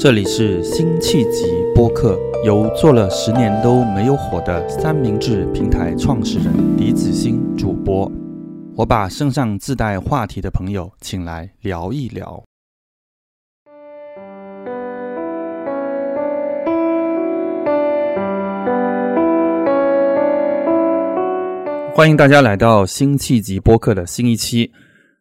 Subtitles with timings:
[0.00, 1.44] 这里是辛弃疾
[1.74, 8.08] 播客，由做了十年都没有火的三明治平台创始人李子欣主播。
[8.76, 12.40] 我把身上自带话题的朋友请来聊一聊。
[21.92, 24.70] 欢迎大家来到辛弃疾播客的新一期。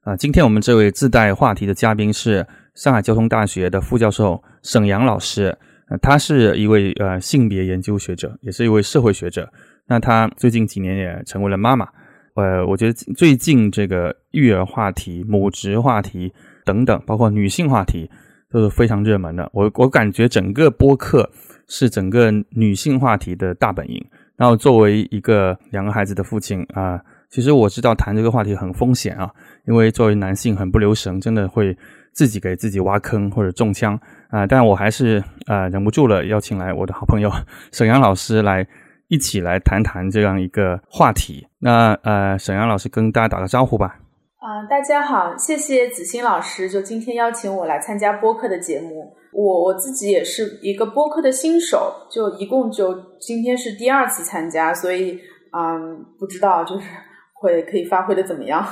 [0.01, 2.45] 啊，今天我们这位自带话题的嘉宾是
[2.77, 5.57] 上海交通大学的副教授沈阳老师。
[5.89, 9.49] 呃，他是一位呃性别研究学者，也是一位社会学者。
[9.87, 11.87] 那他最近几年也成为了妈妈。
[12.35, 16.31] 呃，我觉得最近这个育儿话题、母职话题
[16.65, 18.07] 等等，包括女性话题，
[18.51, 19.49] 都是非常热门的。
[19.53, 21.27] 我我感觉整个播客
[21.67, 24.05] 是整个女性话题的大本营。
[24.35, 29.31] 然后作为一个两个孩子的父亲啊，其实我知道谈这个话题很风险啊，
[29.65, 31.75] 因为作为男性很不留神，真的会
[32.17, 33.97] 自己给自己挖坑或者中枪
[34.29, 34.47] 啊。
[34.47, 37.29] 但我还是呃忍不住了，邀请来我的好朋友
[37.71, 38.65] 沈阳老师来
[39.07, 41.47] 一起来谈谈这样一个话题。
[41.59, 43.99] 那呃，沈阳老师跟大家打个招呼吧。
[44.39, 49.13] 啊，大家好，谢谢子欣老师，就今天邀请我来参加播客的节目。
[49.33, 55.19] 我我自己也是一个播客的新手，就一共就今天是第二次参加，所以
[55.51, 56.87] 嗯，不知道就是
[57.33, 58.65] 会可以发挥的怎么样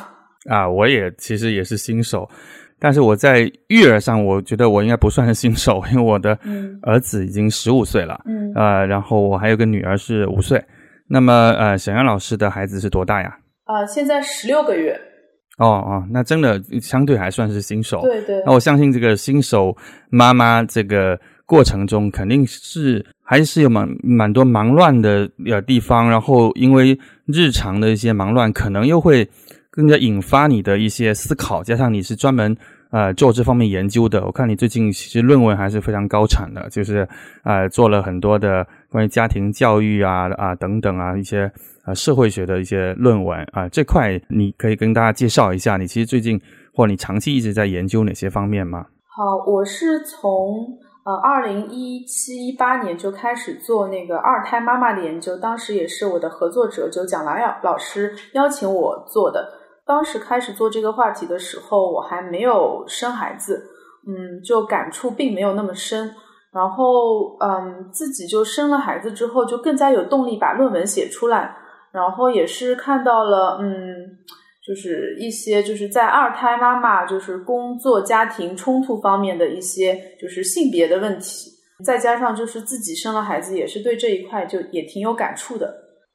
[0.49, 0.67] 啊？
[0.67, 2.27] 我也其实也是新手，
[2.79, 6.37] 但是我在育儿上，我觉得我应该不算是新手， 因为我的
[6.81, 10.63] 儿子已经十五岁了，嗯，呃，然后我还有个女儿是五岁。
[11.07, 13.37] 那么呃，小杨老师的孩子是多大呀？
[13.65, 14.99] 啊，现在十六个月。
[15.57, 18.01] 哦哦，那真的相对还算是新手。
[18.01, 18.43] 对对。
[18.45, 19.75] 那我相信这个新手
[20.09, 26.09] 妈妈这个过程中，肯定是还是有蛮蛮多忙乱的呃地方。
[26.09, 29.25] 然后因为日常的一些忙乱，可能又会
[29.75, 31.63] 更加引发你的一些思考。
[31.63, 32.55] 加上你是专门
[32.91, 37.07] 呃做这方面研究的，我看你最近其实论文还是非常高产的，就是
[37.43, 41.51] 呃做了很多的关于家庭教育啊啊等等啊一些。
[41.87, 45.77] 呃，社会学的一些论文啊，这块你可以跟大家介绍一下。
[45.77, 46.41] 你其实最近
[46.73, 48.87] 或你长期一直在研究哪些方面吗？
[49.05, 50.65] 好，我是从
[51.03, 59.47] 呃二零一七一八年就开始做那个二胎妈妈的研究，当时也是我的合作者就蒋兰老老师邀请我做的。
[59.85, 63.63] 当时开始做这个话题的时候，我还没有生孩子，
[64.07, 66.13] 嗯，就感触并没有那么深。
[66.51, 71.55] 然后嗯，自己就生了孩子之后，就更加有动力把论文写出来。
[71.91, 73.73] 然后也是看到了，嗯，
[74.65, 81.51] 就是一些就是在二胎妈妈就是工作家庭冲突方面的一些就是性别的问题，
[81.85, 85.67] 再加上就是自己生了孩子，也是对这一块就也挺有感触的。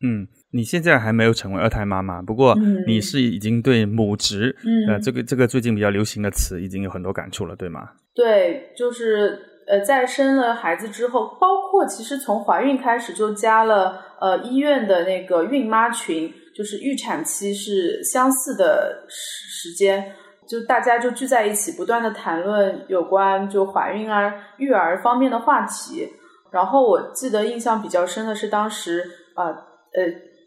[0.03, 2.57] 嗯，你现在还没有成为二胎妈妈，不过
[2.87, 4.55] 你是已经对母职，
[4.89, 7.91] 呃，这个这个最近比较流行的词已经有很多感触了，对吗？
[8.15, 14.07] 对，就是呃，在生了孩子之后，包括其实从怀孕开始就加了。
[14.21, 20.13] 呃，医院的那个孕妈群，就是预产期是相似的时时间，
[20.47, 26.07] 就大家就聚在一起，不断的谈论有关就怀孕啊、育儿方面的话题。
[26.51, 29.03] 然后我记得印象比较深的是，当时
[29.37, 30.05] 呃呃，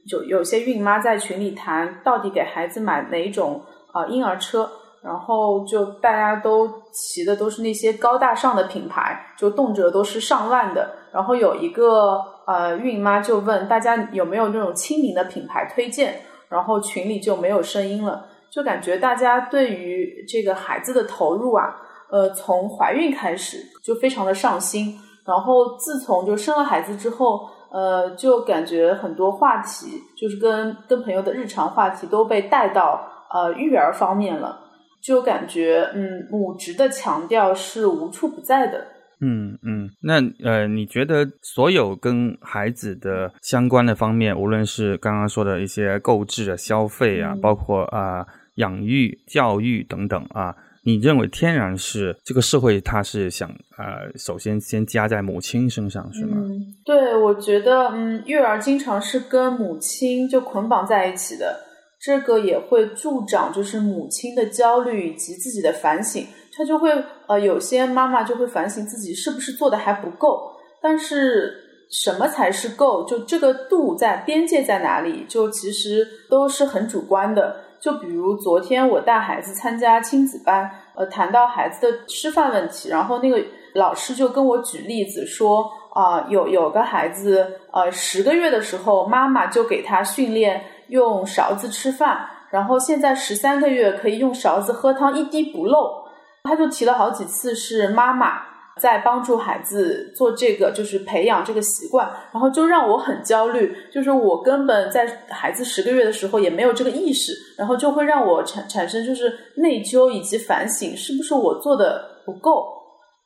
[0.08, 4.70] 就有些孕妈在群里谈，到底给孩子买哪种啊婴儿车，
[5.02, 10.96] 然后就大家都骑的都是那些高大上的品牌，就动辄都是上万的。
[11.12, 12.22] 然后有一个。
[12.46, 16.20] 呃，孕妈就问大家有没有那种亲民的品牌推荐，
[16.50, 21.74] 然后群里就没有声音了，就感觉大家对于这个孩子的投入啊，
[22.10, 33.02] 呃，从怀孕开始就非常的上心，然后自从就生了孩子之后，呃，就感觉很多话题就是跟跟朋友的日常话题都被带到
[33.34, 34.60] 呃育儿方面了，
[35.02, 38.86] 就感觉嗯母职的强调是无处不在的。
[39.26, 50.54] 嗯嗯，那呃，你觉得所有跟孩子的相关的方面，无论是刚刚说的一些购置啊、消费啊，包括啊养育、教育等等啊，
[50.86, 56.38] 你认为天然是这个社会它是想呃，首先先加在母亲身上是吗？
[56.86, 61.62] 对，我觉得嗯，育儿经常是跟母亲就捆绑在一起的，
[62.02, 66.26] 这个也会助长就是母亲的焦虑以及自己的反省。
[66.56, 66.92] 他就会
[67.28, 70.52] 呃，有些妈妈就会反省自己是不是做的还不够，
[70.82, 71.52] 但是
[71.90, 73.06] 什么才是够？
[73.06, 75.26] 就这个度在边界在哪里？
[75.28, 77.56] 就其实都是很主观的。
[77.84, 83.44] 就比如昨天我带孩子参加亲子班，呃，谈到孩子的吃饭问题，然后那个
[83.74, 96.02] 老师就跟我举例子说啊，有有个孩子呃十个月的时候，妈妈就给他训练用勺子吃饭，然后现在十三个月可以用勺子喝汤一滴不漏。
[96.44, 98.42] 他就提了好几次是妈妈，
[98.82, 103.76] 在帮助孩子做这个，就是培养这个习惯，然后就让我很焦虑。
[103.92, 112.68] 就是我根本在孩子十个月的时候也没有这个意识，然后就会让我产产生就是内疚以及反省，是不是我做的不够？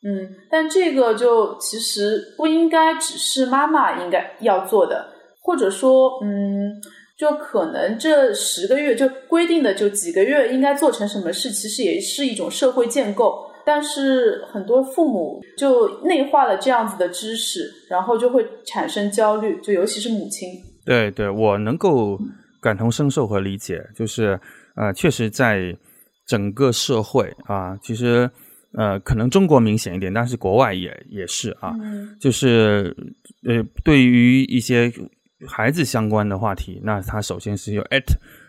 [0.04, 5.08] 嗯，但这个就其实不应该只是妈妈应该要做的，
[5.42, 6.70] 或者说，嗯，
[7.18, 13.47] 就可能这十个月就规定的就几个月应该做成什么事，其实也是一种社会建构。
[13.68, 20.50] 但是很多父母就内化了这样子的知识，然后就会产生焦虑，就尤其是母亲。
[20.86, 22.18] 对对，我能够
[22.62, 24.40] 感同身受和理解，就是
[24.78, 25.76] 呃，确实在
[26.26, 28.30] 整个社会啊，其实
[28.72, 31.74] 呃，可能中国明显一点，但是国外也也是啊，
[32.22, 32.96] 就是
[33.46, 34.90] 呃，对于一些
[35.46, 38.06] 孩子相关的话题，那他首先是有 at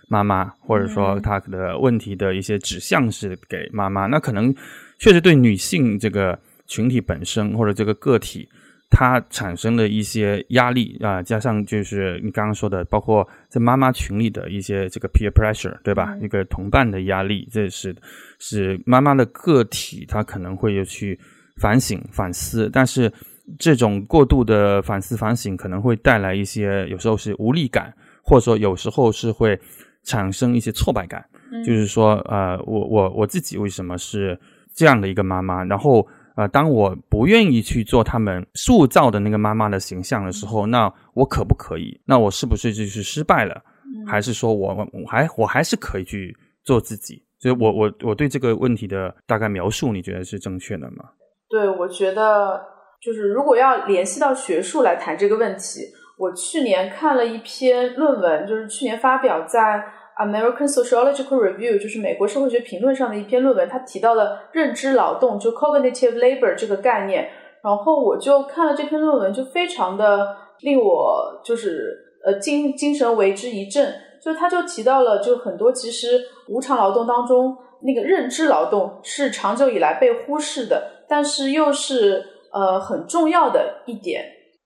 [0.07, 4.55] 妈妈，或者说他的问题的一些指向是给妈妈，那可能。
[4.99, 8.49] 确实对女性这个群体本身或者这个个体，
[8.91, 16.17] 它产生了一些压力啊，加上就是你刚刚说的，包括在妈妈群里的一些这个 peer pressure，对吧？
[16.21, 17.95] 一个同伴的压力，这是
[18.39, 21.19] 是妈妈的个体，她可能会有去
[21.57, 23.13] 反省反思，但是
[23.59, 29.59] 这种过度的反思反省可能会带来一些有时候是无力感，或者说有时候是会
[30.03, 31.25] 产生一些挫败感，
[31.65, 34.39] 就是说呃，我我我自己为什么是。
[34.79, 42.01] 这样的一个妈妈，然后呃，当我不愿意去做他们塑造的那个妈妈的形象的时候，那我可不可以？
[42.05, 43.61] 那我是不是就是失败了？
[44.07, 46.33] 还是说我我还我还是可以去
[46.63, 47.21] 做自己？
[47.41, 51.07] 所以，我我我对这个问题的大概描述，你觉得是正确的吗？
[51.51, 52.63] 对，我觉得
[53.03, 55.81] 就是如果要联系到学术来谈这个问题，
[56.17, 59.85] 我去年看了一篇论文，就是去年发表在。
[60.19, 67.29] American Sociological Review 就是美国社会学评论上的一篇论文，它提到了认知劳动，就 cognitive labor 这个概念。
[67.63, 73.95] 然后我就看了这篇论文，就非常的令我就是呃精精神为之一振。
[74.21, 84.25] 就他就提到了，就很多其实无偿劳动当中，那个认知劳动是长久以来被忽视的，但是又是呃很重要的一点。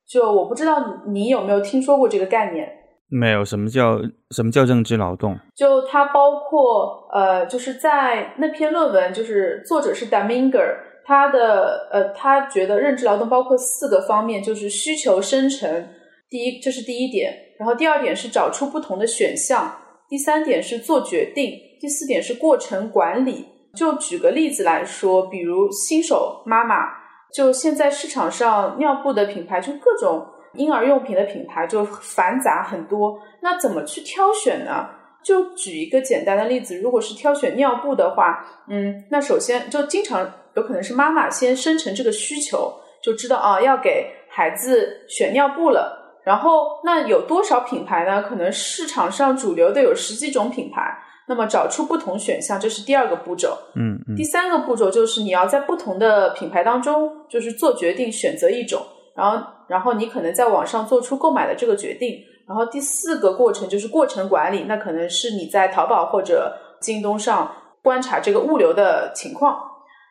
[0.08, 2.81] 就我不知道你有没有听说过这个概念。
[3.14, 4.00] 没有什么叫
[4.30, 5.38] 什么叫认知劳动？
[5.54, 15.88] 就它包括呃，就是在那篇论文，就是作者是 Daminger，他的呃，他觉得认知劳动包括四个方面，就是需求生成，
[16.30, 19.70] 第一这是第一点，然后第二点是找出不同的选项，
[20.08, 23.46] 第三点是做决定，第四点是过程管理。
[23.76, 26.76] 就举个例子来说，比如新手妈妈，
[27.34, 30.26] 就现在市场上尿布的品牌就各种。
[30.54, 34.88] 婴儿用品的品牌就繁杂很多，那怎么去挑选呢？
[35.22, 42.72] 就举一个简单的例子，如果是挑选尿布的话，嗯，那首先就经常有可能是妈妈先生成这个需求，
[43.02, 46.20] 就知道啊要给孩子选尿布了。
[46.24, 48.22] 然后那有多少品牌呢？
[48.22, 50.96] 可能市场上主流的有十几种品牌，
[51.26, 53.56] 那么找出不同选项，这是第二个步骤。
[53.74, 54.16] 嗯嗯。
[54.16, 58.80] 第三个步骤就是你要在不同的品牌当中，就是做决定，选择一种。
[59.14, 62.18] 然后，然后你可能在网上做出购买的这个决定。
[62.46, 67.50] 然后第四个过程就是过程管理，那可能是你在淘宝或者京东上
[67.82, 69.58] 观察这个物流的情况。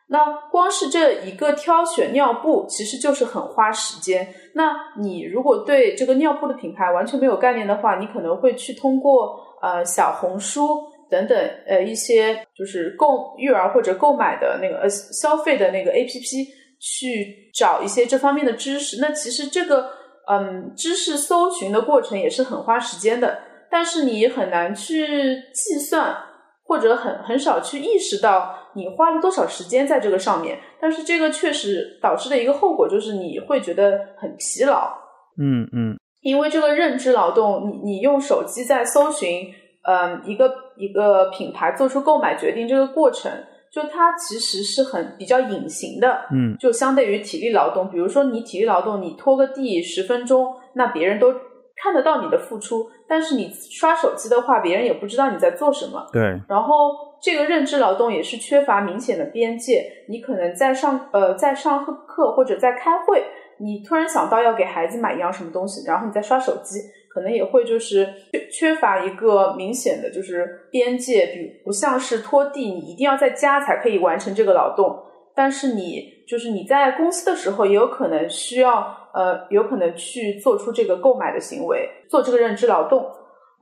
[0.08, 0.18] 那
[0.50, 4.26] 光是这一个挑选尿布，其实就是很花时间。
[4.54, 10.66] 那你如果对这个尿布的品牌完全没有概念的话，你可能会去通过呃小红书
[11.08, 11.38] 等等
[11.68, 16.48] 呃一些就是购育儿或者购买的那个呃消费的那个 A P P。
[16.82, 19.88] 去找一些这方面的知识，那其实这个
[20.28, 23.38] 嗯知识搜寻的过程也是很花时间的，
[23.70, 25.06] 但是你很难去
[25.54, 26.16] 计算，
[26.64, 30.58] 或者很很少去意识到你花了多少时间在这个上面。
[30.80, 34.92] 但是这个确实导致的一个后果就是你会觉得很疲劳。
[35.38, 39.54] 嗯嗯，因为这个认知劳动，你你用手机在搜寻，
[39.86, 43.30] 嗯一个一个品牌做出购买决定这个过程。
[43.72, 51.32] 就它其实是很比较隐形的，嗯，就相对于体力劳动，比如说你体力劳动，你拖个地十分钟，那别人都
[51.74, 56.06] 看得到你的付出，但是你刷手机的话，别人也不知道你在做什么。
[56.12, 56.22] 对。
[56.46, 63.24] 然后这个认知劳动也是缺乏明显的边界，你可能在上呃在上课或者在开会，
[63.58, 66.78] 你突然想到要给孩子买一样什么东西，然后你在刷手机。
[67.12, 74.98] 可能也会就是缺缺乏一个明显的就是边界，比如不像是拖地，你一定要在家才可以完成这个劳动。
[75.34, 83.04] 但是你就是你在公司的时候，也有可能需要呃，有可能去做出这个购买的行为，做这个认知劳动。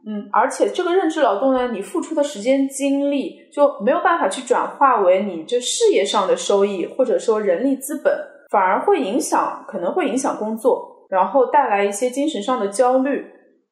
[0.07, 8.13] 嗯，而且这个认知劳动呢，你付出的时间精力就没有办法去转化为你这事业上的收益，或者说人力资本。
[8.51, 13.25] 反而会影响，可能会影响工作，然后带来一些精神上的焦虑。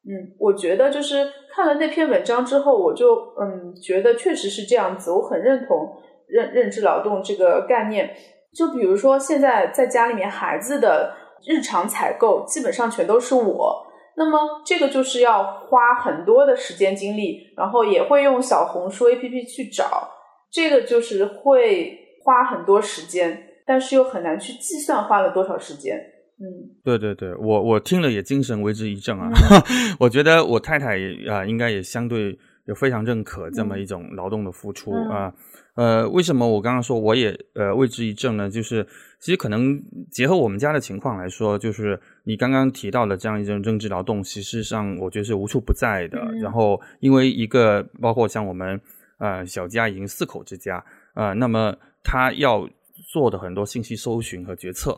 [0.09, 5.95] 嗯，我觉得就是看了那篇文章之后，我就嗯觉得确实是这样子，我很认同
[6.27, 8.09] 认认知劳动这个概念。
[8.51, 11.13] 就比如说现在在家里面，孩子的
[11.45, 13.85] 日常采购基本上全都是我，
[14.17, 20.09] 那么这个就是要花很多的时间精力，然后也会用小红书 APP 去找，
[20.51, 26.03] 这个就是会花很多时间，但是又很难去计算花了多少时间。
[26.41, 29.29] 嗯，对对对，我我听了也精神为之一振啊！
[29.99, 30.97] 我觉得我太太
[31.29, 35.33] 啊，应该也相对也非常认可这么一种劳动的付出啊。
[35.75, 38.49] 呃，为什么我刚刚说我也呃为之一振呢？
[38.49, 38.85] 就是
[39.19, 39.81] 其实可能
[40.11, 46.19] 结合我们家的情况来说，就是你刚刚提到的这样一种认知劳动，其实上我觉得是无处不在的。
[46.41, 48.79] 然后因为一个包括像我们
[49.17, 50.81] 呃小家已经四口之家
[51.13, 52.65] 啊，那么他要
[53.11, 54.97] 做的很多信息搜寻和决策。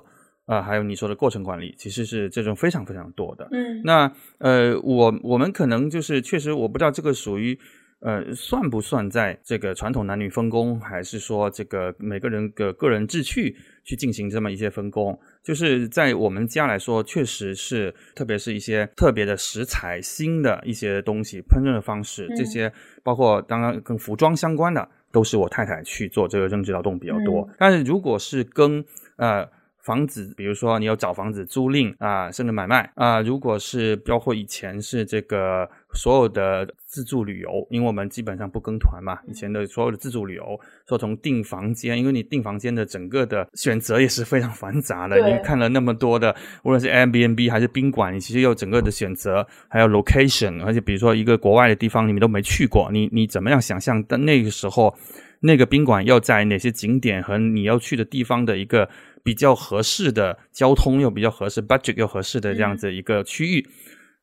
[0.51, 3.47] 啊，还有你说的过程管理，其实是这种非常非常多的。
[3.53, 7.57] 嗯，那呃，我我们可能就是确实，我不知道这个属于
[8.01, 13.55] 呃算不算在这个传统男女分工，还是说这个每个人的个人志趣
[13.85, 15.17] 去进行这么一些分工。
[15.41, 22.69] 就是在我们家来说，确实是，特别是一些特别的食材、新的一些东西、烹饪的方式，这些
[23.03, 27.47] 包括当然跟服装相关的，都是我太太去做这个认知劳动比较多。
[27.57, 28.83] 但是如果是跟
[29.15, 29.47] 呃。
[29.83, 33.19] 房子，比如说你要找房子租赁啊，甚至买卖啊。
[33.21, 45.17] 如果是包括以前是这个所有的自助旅游，因为我们基本上不跟团嘛，以前的所有的自助旅游，说从订房间，因为你订房间的整个的选择也是非常繁杂的。
[45.27, 54.03] 你看了那么多的，无论是 Airbnb 还是宾馆，你其实有整个的选择，还有 location，而且比如说一个国外的地方你们都没去过，你你怎么样想象？
[54.03, 54.95] 但那个时候，
[55.39, 58.87] 那个宾馆要在哪些景点和你要去的地方的一个。
[59.23, 63.67] 比较合适的交通又比较合适，budget 又合适的这样子一个区域，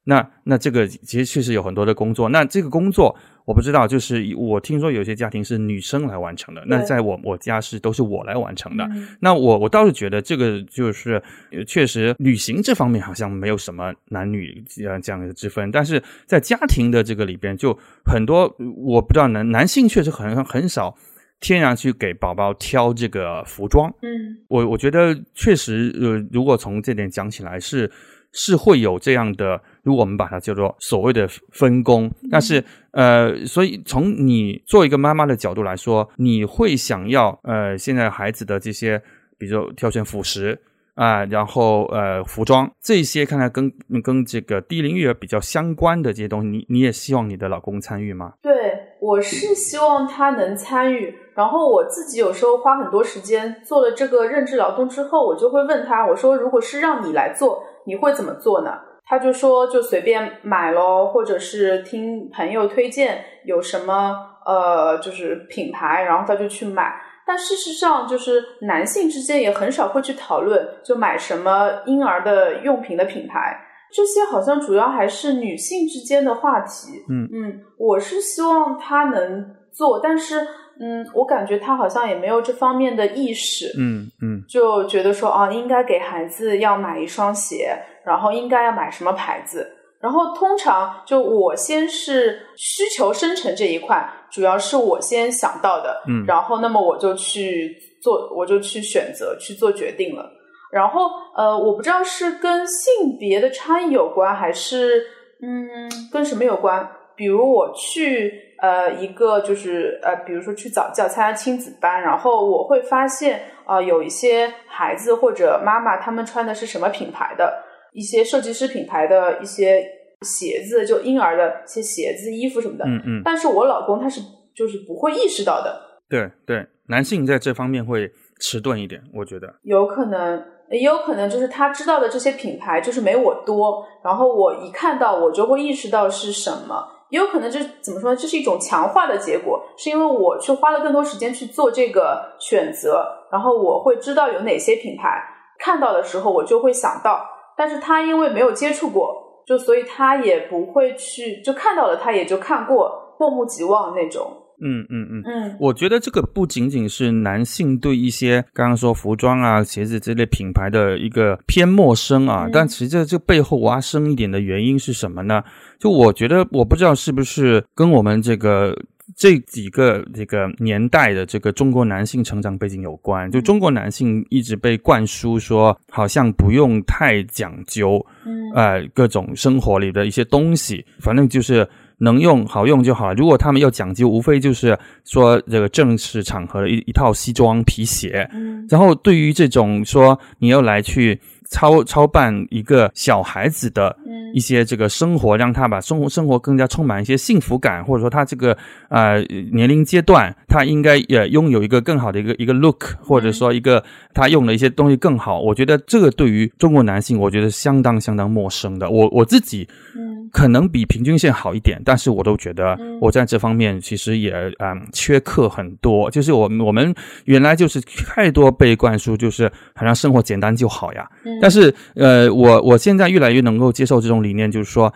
[0.04, 2.28] 那那这个其实确实有很多的工作。
[2.28, 8.86] 那这个工作我不知道，就是我听说有些家庭是女生来完成的，那在我我家是都是我来完成的。
[9.20, 11.22] 那我我倒是觉得这个就是
[11.66, 20.94] 确实旅行这方面好像没有什么男女呃这样的之分，但是在家庭的这个里边就很多，我不知道男男性确实很很少。
[21.40, 27.90] 天然去给宝宝挑这个服装，嗯，我我觉得确实，呃，如果从这点讲起来，是
[28.32, 39.00] 是会有这样的，如果我们把它叫做所谓的分工，但是，呃，所以从你做一个妈妈的角度来说，你会想要，呃，现在孩子的这些，
[39.38, 40.60] 比如挑选辅食
[40.94, 48.34] 啊，然后呃，服装这些，看来跟跟这个低龄育儿比较相关的这些东西，你你也希望你的老公参与吗？
[48.42, 48.52] 对，
[49.00, 51.16] 我是希望他能参与。
[51.34, 58.72] 然后我自己有时候花很多时间做了这个认知劳动之后，我就会问他，我说如果是让你来做，你会怎么做呢？
[59.06, 64.14] 他就说就随便买咯，或者是听朋友推荐有什么
[64.44, 67.00] 呃就是品牌，然后他就去买。
[67.24, 73.56] 但事实上，就是男性之间也很少会去讨论就买什么婴儿的用品的品牌，
[73.92, 77.04] 这些好像主要还是女性之间的话题。
[77.08, 80.46] 嗯嗯，我是希望他能做，但是。
[80.80, 83.74] 嗯，我感觉他好像也没有这方面的意识。
[83.76, 89.68] 嗯嗯，就觉得说啊，应该给孩子要买一双鞋，然后应该要买什么牌子。
[90.00, 96.00] 然后通常就我先是需求生成这一块，主要是我先想到的。
[96.06, 100.30] 嗯，然后那么我就去做，我就去选择去做决定了。
[100.70, 105.04] 然后呃，我不知道是跟性别的差异有关，还是
[105.42, 105.68] 嗯
[106.12, 106.88] 跟什么有关？
[107.16, 108.46] 比如我去。
[108.60, 119.86] 呃，一个就是呃，比如说去早教参加亲子班，然后我会发现啊，有一些孩子或者妈妈他们穿的是什么品牌的一些设计师品牌的一些
[120.22, 122.84] 鞋子，就婴儿的一些鞋子、衣服什么的。
[122.84, 123.22] 嗯嗯。
[123.24, 124.20] 但是我老公他是
[124.56, 125.80] 就是不会意识到的。
[126.10, 128.10] 对对，男性在这方面会
[128.40, 129.54] 迟钝一点，我觉得。
[129.62, 136.86] 有可能，也有可能就是他知道的这些品牌就是没我多，然后我一看到我就会意识到是什么。
[137.10, 138.16] 也有可能，这怎么说呢？
[138.16, 145.18] 这是一种强化的结果，是因为我去花了更多时间去做这个选择，然后我会知道有哪些品牌，
[145.58, 147.26] 看到的时候我就会想到。
[147.56, 154.30] 但是他因为没有接触过，就所以他也不会去，就看到了他也就看过，过目即忘那种。
[154.60, 165.42] 嗯嗯嗯嗯，我觉得这个不仅仅是男性对一些刚刚说服装啊、鞋子这类品牌的一个偏陌生啊，但其实这背后挖深一点的原因是什么呢？
[165.78, 168.76] 就我觉得，我不知道是不是跟我们这个
[169.16, 173.30] 这几个这个年代的这个中国男性成长背景有关。
[173.30, 178.38] 就中国男性一直被灌输说，好像不用太讲究，嗯。
[178.54, 183.14] 呃，各种生活里的一些东西，反正就是能用好用就好了。
[183.14, 188.28] 如果他们要讲究，无非就是说这个正式场合的一一套西装皮鞋。
[188.32, 198.56] 嗯然后对于这种说你要来去操操办一个小孩子的嗯一些这个生活，让他把生活生活更加充满一些幸福感，或者说他这个
[198.90, 199.20] 呃
[199.52, 205.40] 年龄阶段，他应该也拥有一个更好的一个一个 look，或者说一个他用的一些东西更好。
[205.40, 208.90] 我觉得这个对于中国男性，我觉得相当相当陌生的。
[208.90, 216.10] 我我自己嗯可能比平均线好一点，但是我都觉得嗯我在这方面其实也嗯缺课很多。
[216.10, 221.08] 就是我我们原来就是太多被灌输，就是好像生活简单就好呀。
[221.40, 224.92] 但是呃，我我现在越来越能够接受这种理念，就是说，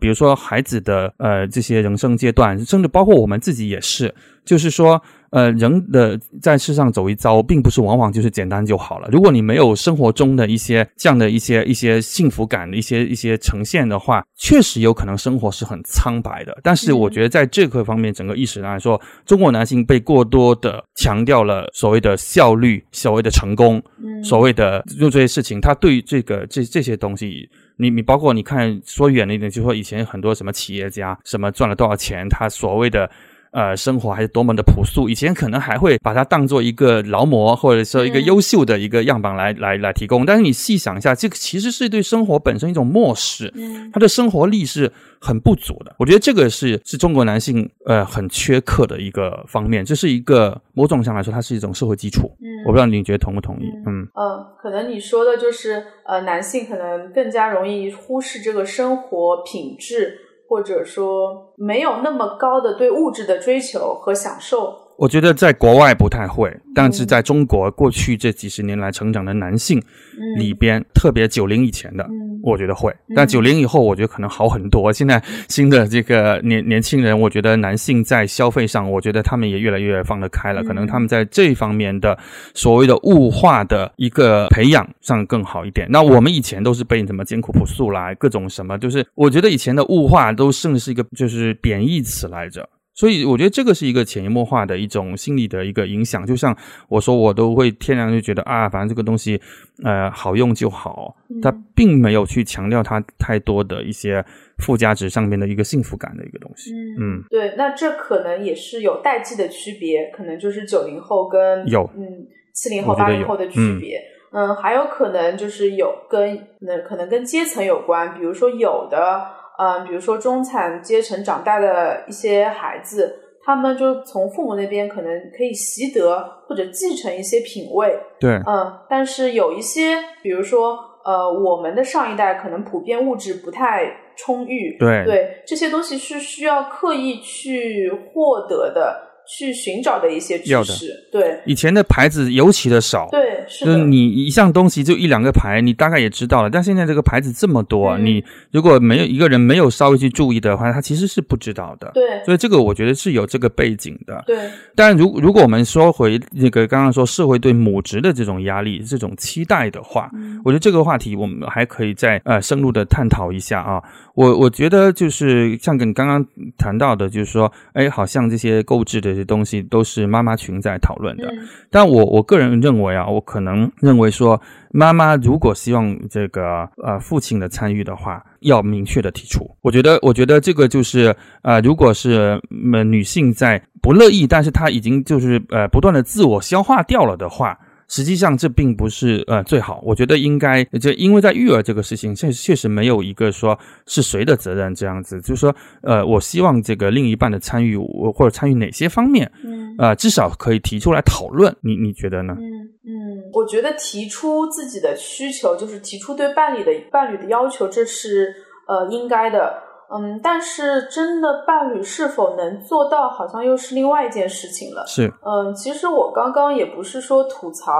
[0.00, 5.02] 比如说孩子的呃这些人生阶段，甚至包括我们自己也是，就是说。
[5.30, 9.08] 呃，人的在世上走一遭，并不是往往就是简单就好了。
[9.10, 16.56] 如果你没有生活中的一些这样的一些一些幸福感的一些一些呈现的话，确实有可能生活是很苍白的。
[16.62, 27.48] 但是我觉得在这个方面，整个意识来说，中国男性被过多的强调了所谓的效率、所谓的成功、嗯所谓的做这些事情，他对于这个这这些东西。
[27.78, 33.10] 你你包括你看说远了一点，就说以前很多什么企业家什么赚了多少钱，他所谓的
[33.56, 40.26] 呃生活还是多么的朴素，以前可能还会把它当做一个劳模或者说一个嗯优秀的一个样板来、来来提供。
[40.26, 45.96] 但是你细想一下，这个其实是对生活本身一种漠视，嗯他的生活力是很不足的。
[45.98, 52.30] 我觉得这个是是中国男性呃很缺课的一个方面，这是一个某种上来说，它是一种社会基础。
[52.42, 53.70] 嗯我不知道你觉得同不同意？
[53.86, 64.85] 嗯嗯，可能你说的就是呃，男性可能更加容易忽视这个生活品质，或者说没有那么高的对物质的追求和享受。
[64.98, 72.94] 我觉得在国外不太会，但是在中国过去这几十年来成长的男性嗯里边，特别九零以前的，嗯我觉得会。
[73.14, 74.92] 但九零以后，我觉得可能好很多。
[74.92, 80.62] 现在新的这个年年轻人，我觉得男性在消费上，我觉得他们也越来越放得开了。
[80.62, 82.16] 嗯可能他们在这方面的
[82.54, 85.86] 所谓的物化的一个培养上更好一点。
[85.90, 92.68] 那我们以前都是被什么艰苦朴素啦，各种什么，就是我觉得以前的物化都甚至是一个就是贬义词来着。
[92.96, 96.26] 所以我觉得这个是一个潜移默化的一种心理的一个影响。
[96.26, 96.56] 就像
[96.88, 99.38] 我说，我都会天然就觉得啊，反正这个东西，
[99.84, 101.14] 呃，好用就好。
[101.42, 104.24] 它并没有去强调它太多的一些
[104.58, 106.72] 附加值上面的一个幸福感的一个东西。
[106.98, 113.98] 嗯，对，那这可能也是有代际的区别，可能就是九零后跟有嗯七零后、八零后的区别。
[114.32, 119.22] 嗯还有可能就是有跟那可能跟阶层有关，比如说有的
[119.58, 143.08] 嗯，比如说中产阶层长大的一些孩子，他们就从父母那边可能可以习得或者继承一些品味，对，嗯，但是有一些，比如说，呃，我们的上一代可能普遍物质不太充裕，对对，这些东西是需要刻意去获得的，去寻找的一些知识，对，以前的牌子尤其的少。
[143.10, 146.50] 对，就是你一项东西就一两个牌，你大概也知道了。
[146.50, 151.90] 但现在这个牌子这么多，嗯你如果没有一个人没有稍微去注意的话，他其实是不知道的。
[151.94, 154.22] 对，所以这个我觉得是有这个背景的。
[154.26, 154.36] 对，
[154.74, 163.82] 但如如果我们说回那个刚刚说社会对母职的这种压力、这种期待的话，嗯我觉得这个话题我们还可以再呃深入的探讨一下啊。
[164.16, 166.24] 我我觉得就是像跟你刚刚
[166.56, 171.28] 谈到的，就是说，哎，好像这些购置的这些东西都是妈妈群在讨论的。
[171.28, 179.46] 嗯但我我个人认为啊，我可能认为说，妈妈如果希望这个呃父亲的参与的话，要明确的提出。
[179.60, 182.40] 我觉得，我觉得这个就是呃，如果是
[182.72, 187.58] 呃女性在不乐意，但是她已经就是呃不断的自我消化掉了的话。
[187.88, 202.34] 实际上这并不是呃最好，我觉得应该就因为在育儿这个事情，确确实没有一个说是谁的责任这样子，就是说呃我希望这个另一半的参与我或者参与哪些方面，嗯呃至少可以提出来讨论，你你觉得呢？
[202.38, 202.42] 嗯
[202.88, 208.34] 嗯，我觉得提出自己的需求，就是提出对伴侣的伴侣的要求，这是
[208.66, 209.65] 呃应该的。
[209.88, 214.84] 嗯，但是真的伴侣是否能做到，好像又是另外一件事情了。
[214.86, 217.72] 是嗯，其实我刚刚也不是说吐槽，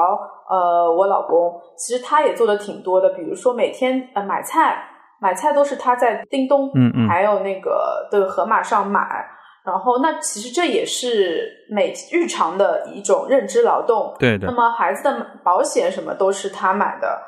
[0.49, 4.85] 呃，我老公，其实他也做的挺多的，比如说每天呃买菜，
[5.21, 9.27] 买菜都是他在叮咚，嗯嗯还有那个的盒马上买，
[9.64, 14.14] 然后那其实这也是每日常的一种认知劳动。
[14.19, 17.21] 对的那，么孩子的保险什么都是他买的，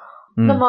[0.46, 0.66] 那么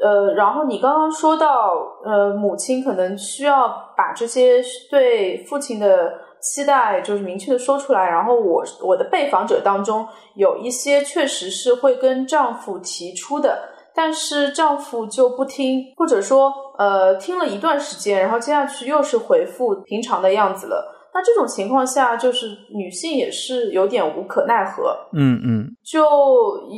[0.00, 8.08] 呃，然后你刚刚说到呃，母亲可能需要把这些对父亲的期待就是明确的说出来。
[8.08, 10.04] 然后我我的被访者当中
[10.34, 20.91] 有一些确实是会跟丈夫提出的，但是丈夫就不听，或者说呃听了一段时间，然后接下去又是回复平常的样子了。
[21.14, 24.96] 那这种情况下，就是女性也是有点无可奈何。
[25.12, 26.02] 嗯嗯，就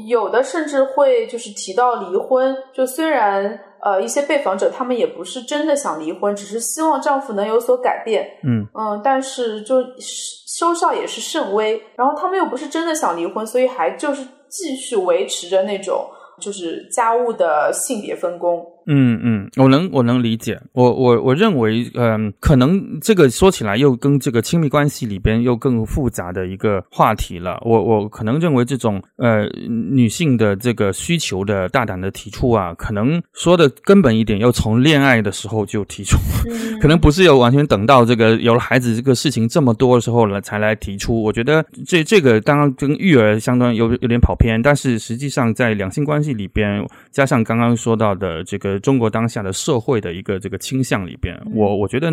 [0.09, 2.57] 有的甚至会就是提到离婚。
[2.73, 8.29] 就虽然呃一些被访者他们也不是真的想离婚，只是希望丈夫能有所改变。
[8.42, 11.81] 嗯嗯，但是就收效也是甚微。
[11.94, 16.05] 然后他们又不是真的想离婚，所以还就是继续维持着那种
[16.40, 18.66] 就是家务的性别分工。
[18.87, 27.59] 嗯嗯，我能我能理解，我我我认为，嗯，可能这个说起来又跟这个亲密关系里边又更复杂的一个话题了。
[27.64, 36.18] 我我可能认为这种呃女性的这个需求的大胆的提出啊，可能说的根本一点，要从恋爱的时候就提出，
[36.79, 41.23] 可能不是要完全等到这个有了孩子这个事情这么多的时候了才来提出。
[41.23, 48.73] 我觉得这这个当然跟育儿相当有有点跑偏，但是实际上在两性关系里边，加上刚刚说到的这个。
[48.80, 52.10] 中国当下的社会的一个这个倾向里边，我我觉得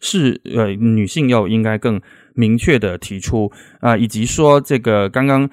[0.00, 2.00] 是呃女性要应该更
[2.34, 5.48] 明确的提出啊，以及说这个刚刚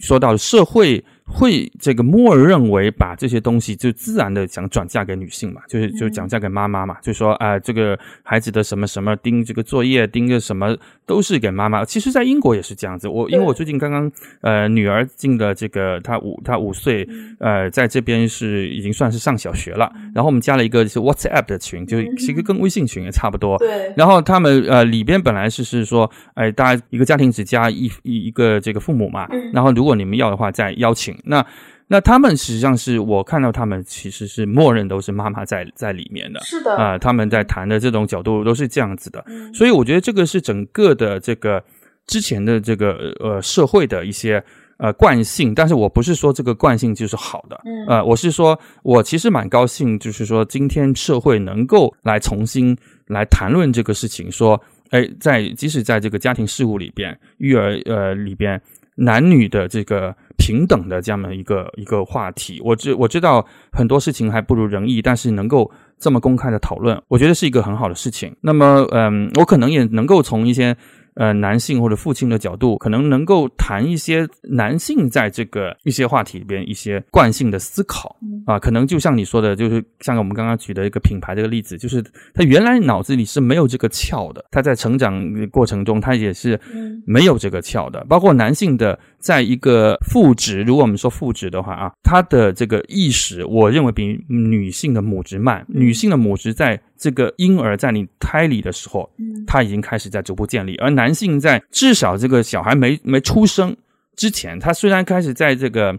[0.00, 1.04] 说到社会。
[1.28, 11.84] 会这个默认为把这些东西就自然的想转嫁给女性嘛，就是就讲嫁给妈妈嘛，就说啊这个孩子的什么什么盯这个作业盯个什么都是给妈妈。
[11.84, 13.08] 其实，在英国也是这样子。
[13.08, 14.10] 我因为我最近刚刚
[14.40, 17.06] 呃女儿进的这个她五她五岁
[17.40, 23.58] 呃在这边是已经算是上小学了，然后我们加了一个是 WhatsApp 的群，就是一个跟微信群也差不多。
[23.58, 23.92] 对。
[23.96, 31.15] 然后他们呃里边本来是是说哎大家一个家庭只加一一一个这个父母嘛，然后如果你们要的话再邀请。
[31.24, 31.46] 那
[31.88, 36.76] 那他们实际上是我看到他们其实是默认都是妈妈在在里面的，是的。
[36.76, 39.24] 啊，他们在谈的这种角度都是这样子的，
[39.54, 41.62] 所以我觉得这个是整个的这个
[42.06, 44.42] 之前的这个呃社会的一些
[44.78, 52.76] 呃惯性，但是我不是说这个惯性就是好的，嗯，呃，我是说我其实蛮高兴，就是说今天社会能够来重新
[53.06, 58.60] 来谈论这个事情，说哎，在即使在这个家庭事务里边，育儿呃里边。
[58.96, 68.34] 男女的这个平等的这样的一个一个话题，我知我知道很多事情还不如人意，但是能够这么公开的讨论，我觉得是一个很好的事情。
[68.40, 70.76] 那么，嗯，我可能也能够从一些。
[71.16, 86.60] 呃，男性或者父亲的角度，可能能够谈一些男性在这个一些话题里边一些惯性的思考啊，可能就像你说的，就是像我们刚刚举的一个品牌这个例子，就是他原来脑子里是没有这个窍的，他在成长过程中他也是
[87.06, 88.04] 没有这个窍的。
[88.08, 95.64] 包括男性的在一个父职，如果我们说父职的话啊，他的这个意识，我认为比女性的母职慢。
[95.68, 99.10] 女性的母职在这个婴儿在你胎里的时候，
[99.46, 103.76] 他已经开始在逐步建立，而男男性在至少这个小孩没没出生
[104.16, 105.96] 之前，他虽然开始在这个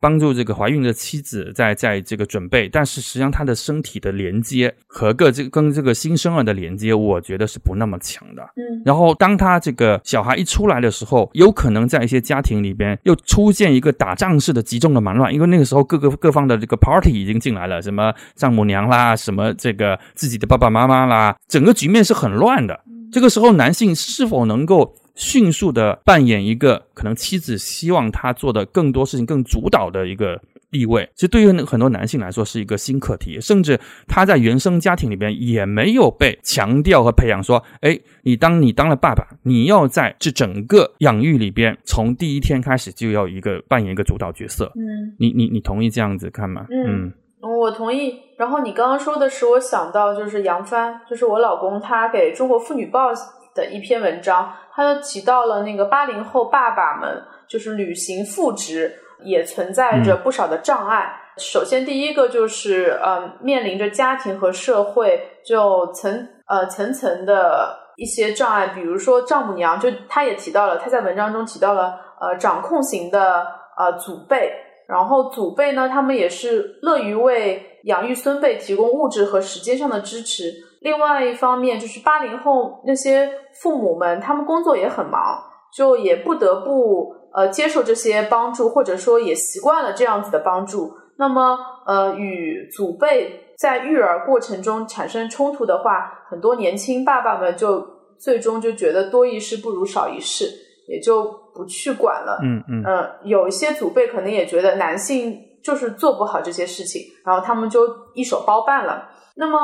[0.00, 8.42] 帮助这个怀孕的妻子在在这个准备，但是实际上她的身体的连接和个这跟这个新生儿的连接，我觉得是不那么强的。
[8.56, 22.80] 嗯，然后当他这个小孩一出来的时候，有可能在一些家庭里边又出现一个打仗式的集中的蛮乱，因为那个时候各个各方的这个 party 已经进来了，什么丈母娘啦，什么这个自己的爸爸妈妈啦，整个局面是很乱的。
[23.12, 31.06] 这个时候，男性是否能够迅速的扮演一个可能妻子希望他做的更多事情、更主导的一个地位？
[31.14, 33.78] 其实对于很多男性来说是一个新课题，甚至
[34.08, 46.66] 他在原生家庭里边也没有被强调和培养说：“哎，你当你当了爸爸，你要在这整个养育里边，从第一天开始就要一个扮演一个主导角色。”嗯，你你你同意这样子看吗？
[46.70, 47.12] 嗯。
[47.42, 48.14] 我同意。
[48.36, 53.12] 然后你刚刚说的使我想到，就是杨帆，就是我老公，他给中国妇女报
[53.54, 61.16] 的一篇文章，他就提到了那个八零后爸爸们，就是履行父职也存在着不少的障碍。
[61.36, 73.46] 首先，第一个就是，嗯，面临着家庭和社会就层呃层层的一些障碍，比如说丈母娘，就他也提到了，他在文章中提到了，呃，掌控型的
[73.78, 74.52] 呃祖辈。
[74.86, 80.52] 然后祖辈呢，他们也是乐于为养育孙辈提供物质和时间上的支持。
[80.80, 83.30] 另外一方面，就是八零后那些
[83.62, 90.92] 父母们，他们工作也很忙，就也不得不呃接受这些帮助，或者说也习惯了这样子的帮助。
[91.16, 97.86] 那么呃，与祖辈在育儿过程中产生冲突的话，很多年轻爸爸们就
[98.18, 100.46] 最终就觉得多一事不如少一事，
[100.88, 101.38] 也就。
[101.52, 109.10] 不去管了，嗯嗯，嗯，有一些祖辈可能也觉得男性就是做不好这些事情，然后他们就一手包办了。
[109.34, 109.58] 那么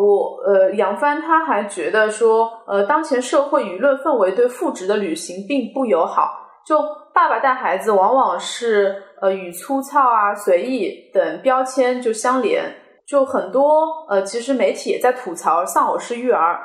[0.00, 6.30] 我呃，杨帆他还觉得说，呃，当前社会舆论氛围对父职的履行并不友好，
[6.64, 6.78] 就
[7.12, 12.64] 爸爸带孩子往往是呃与粗糙啊、随意等标签就相连，
[13.06, 16.60] 就很多呃，其实媒体也在吐槽丧偶式育儿，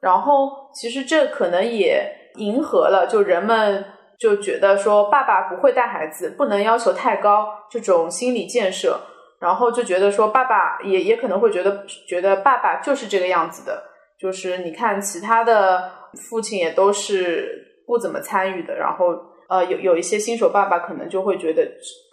[0.00, 3.82] 然后其实这可能也迎合了就人们
[4.18, 9.00] 就觉得说爸爸不会带孩子，不能要求太高这种心理建设。
[9.44, 13.84] 然后就觉得说，爸爸也也可能会觉得，觉得爸爸就是这个样子的，
[14.18, 15.90] 就是你看其他的
[16.28, 19.14] 父亲也都是不怎么参与的，然后
[19.50, 21.62] 呃有有一些新手爸爸可能就会觉得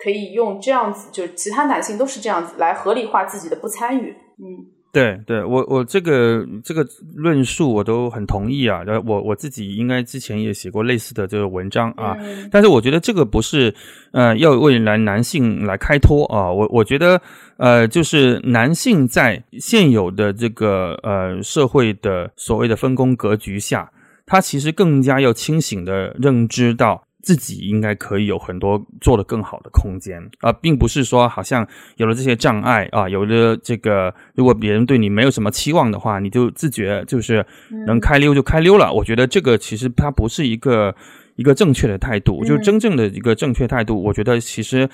[0.04, 4.81] 可以用这样子，就其他男性都是这样子来合理化自己的不参与，嗯。
[4.92, 8.82] 对对，我我这个这个论述我都很同意啊。
[9.06, 12.18] 我我自己应该之前也写过类似的这个文章啊。
[12.52, 13.74] 但是我觉得这个不是
[14.12, 16.52] 呃要为男男性来开脱啊。
[16.52, 17.22] 我我觉得
[17.56, 23.90] 呃就是男性在现有的这个呃社会的所谓的分工格局下，
[24.26, 27.02] 他其实更加要清醒的认知到。
[27.22, 37.46] 自己应该可以有很多做得更好的空间啊，并不是说好像有了这些障碍啊，有了这个，如果别人对你没有什么期望的话，你就自觉就是
[37.86, 38.92] 能开溜就开溜了。
[38.92, 40.96] 我觉得这个其实它不是一个
[41.36, 44.02] 一个正确的态度，就是真正的一个正确态度。
[44.02, 44.90] 我觉得其实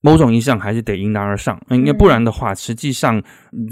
[0.00, 3.20] 某种意义上还是得迎难而上，因为不然的话，实际上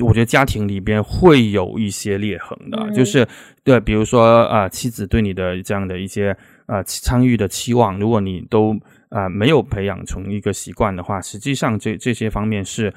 [0.00, 3.26] 我觉得家庭里边会有一些裂痕的，就是
[3.62, 6.36] 对，比如说啊，妻子对你的这样的一些。
[6.66, 8.74] 啊，参与的期望，如果你都
[9.10, 12.92] 啊没有培养成一个习惯的话，实际上这这些方面是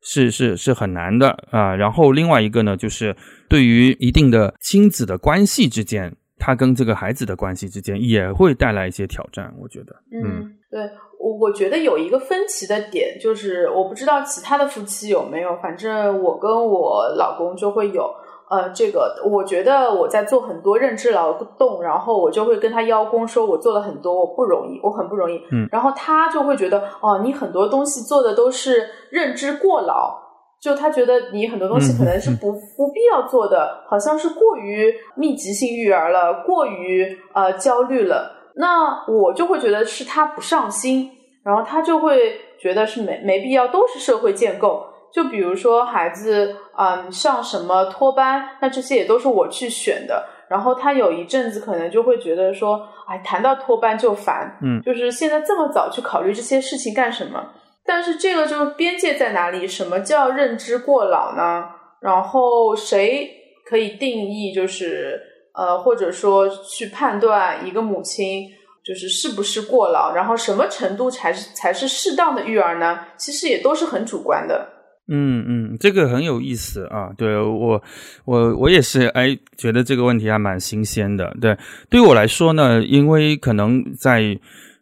[0.00, 1.74] 是是是很难的啊。
[1.74, 3.14] 然后另外一个呢，就是
[3.48, 9.52] 对于一定的亲子的关系之间，他跟这个孩子的关系之间也会带来一些挑战。
[9.58, 10.80] 我觉得，嗯，对
[11.18, 18.14] 我我觉得有一个分歧的点，就是我不知道其他的夫妻有没有，反正我跟我老公就会有。
[18.50, 25.36] 呃，这个我觉得我在做很多认知劳动，然后我就会跟他邀功，说我做了很多，我不容易，我很不容易。
[25.52, 30.18] 嗯，然后他就会觉得，哦，你很多东西做的都是认知过劳，
[30.60, 38.32] 就他觉得你很多东西可能是不不必要做的，好像是过于密集性育儿了，过于呃焦虑了。
[38.56, 41.10] 那我就会觉得是他不上心，
[41.44, 44.84] 然后他就会觉得是没没必要，都是社会建构。
[45.12, 50.28] 就比如说孩子，嗯，上什么托班，那这些也都是我去选的。
[50.48, 57.52] 然后他有一阵子可能就会觉得说，哎，谈到托班就烦，嗯，就是现在这么早去考虑这些事情干什么？
[57.84, 59.66] 但是这个就是边界在哪里？
[59.66, 61.64] 什么叫认知过老呢？
[62.00, 63.30] 然后谁
[63.68, 65.20] 可以定义，就是
[65.54, 68.46] 呃，或者说去判断一个母亲
[68.84, 70.12] 就是是不是过劳？
[70.14, 73.00] 然后什么程度才是才是适当的育儿呢？
[73.16, 74.66] 其实也都是很主观的。
[75.08, 77.10] 嗯嗯，这个很有意思啊！
[77.16, 77.82] 对我，
[78.26, 81.34] 我我也是，哎，觉得这个问题还蛮新鲜的。
[81.40, 81.56] 对，
[81.88, 84.38] 对于我来说呢，因为可能在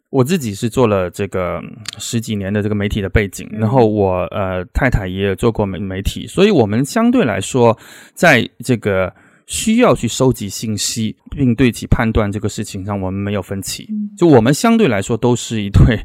[0.09, 1.61] 我自己是做了这个
[1.97, 7.77] 十几年的这个媒体的背景，然后我呃太太也做过媒媒体，所以我们相对来说，
[8.13, 9.13] 在这个
[9.45, 13.87] 需要去收集信息并对其判断这个事情上，我们没有分歧。
[14.17, 15.97] 就我们相对来说都是一对。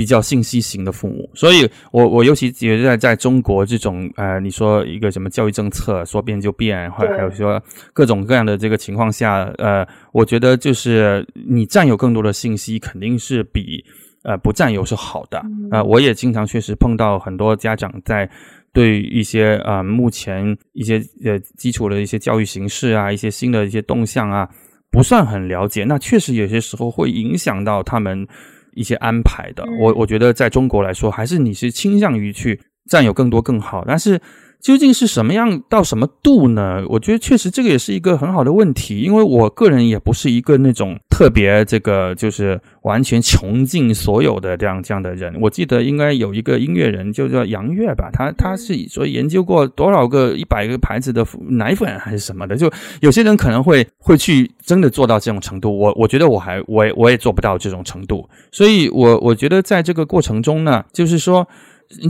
[0.00, 13.84] 比较信息型的父母，所以我我尤其觉得在中国这种呃，你说一个什么教育政策说变就变，或还有说各种各样的这个情况下，呃，我觉得就是你占有更多的信息，肯定是比
[14.22, 15.84] 呃不占有是好的啊。
[15.84, 18.26] 我也经常确实碰到很多家长在
[18.72, 24.48] 对一些呃目前一些呃基础的一些教育形式啊，一些新的一些动向啊，
[24.90, 28.26] 不算很了解，那确实有些时候会影响到他们。
[28.74, 34.20] 一些安排的，我我觉得在中国来说，还是你是倾向于去占有更多更好，但是
[34.60, 36.84] 究竟是什么样到什么度呢？
[36.88, 45.34] 我觉得确实这个也是一个很好的问题，因为我个人也不是一个那种特别这个就是完全穷尽所有的这样这样的人。
[45.40, 52.70] 我记得应该有一个音乐人就叫杨乐吧，他他是说研究过多少个一百个牌子的奶粉还是什么的，就
[53.00, 58.28] 有些人可能会会去真的做到这种程度，我我觉得我还我也我也做不到这种程度。
[58.52, 61.46] 所以，我我觉得在这个过程中呢，就是说，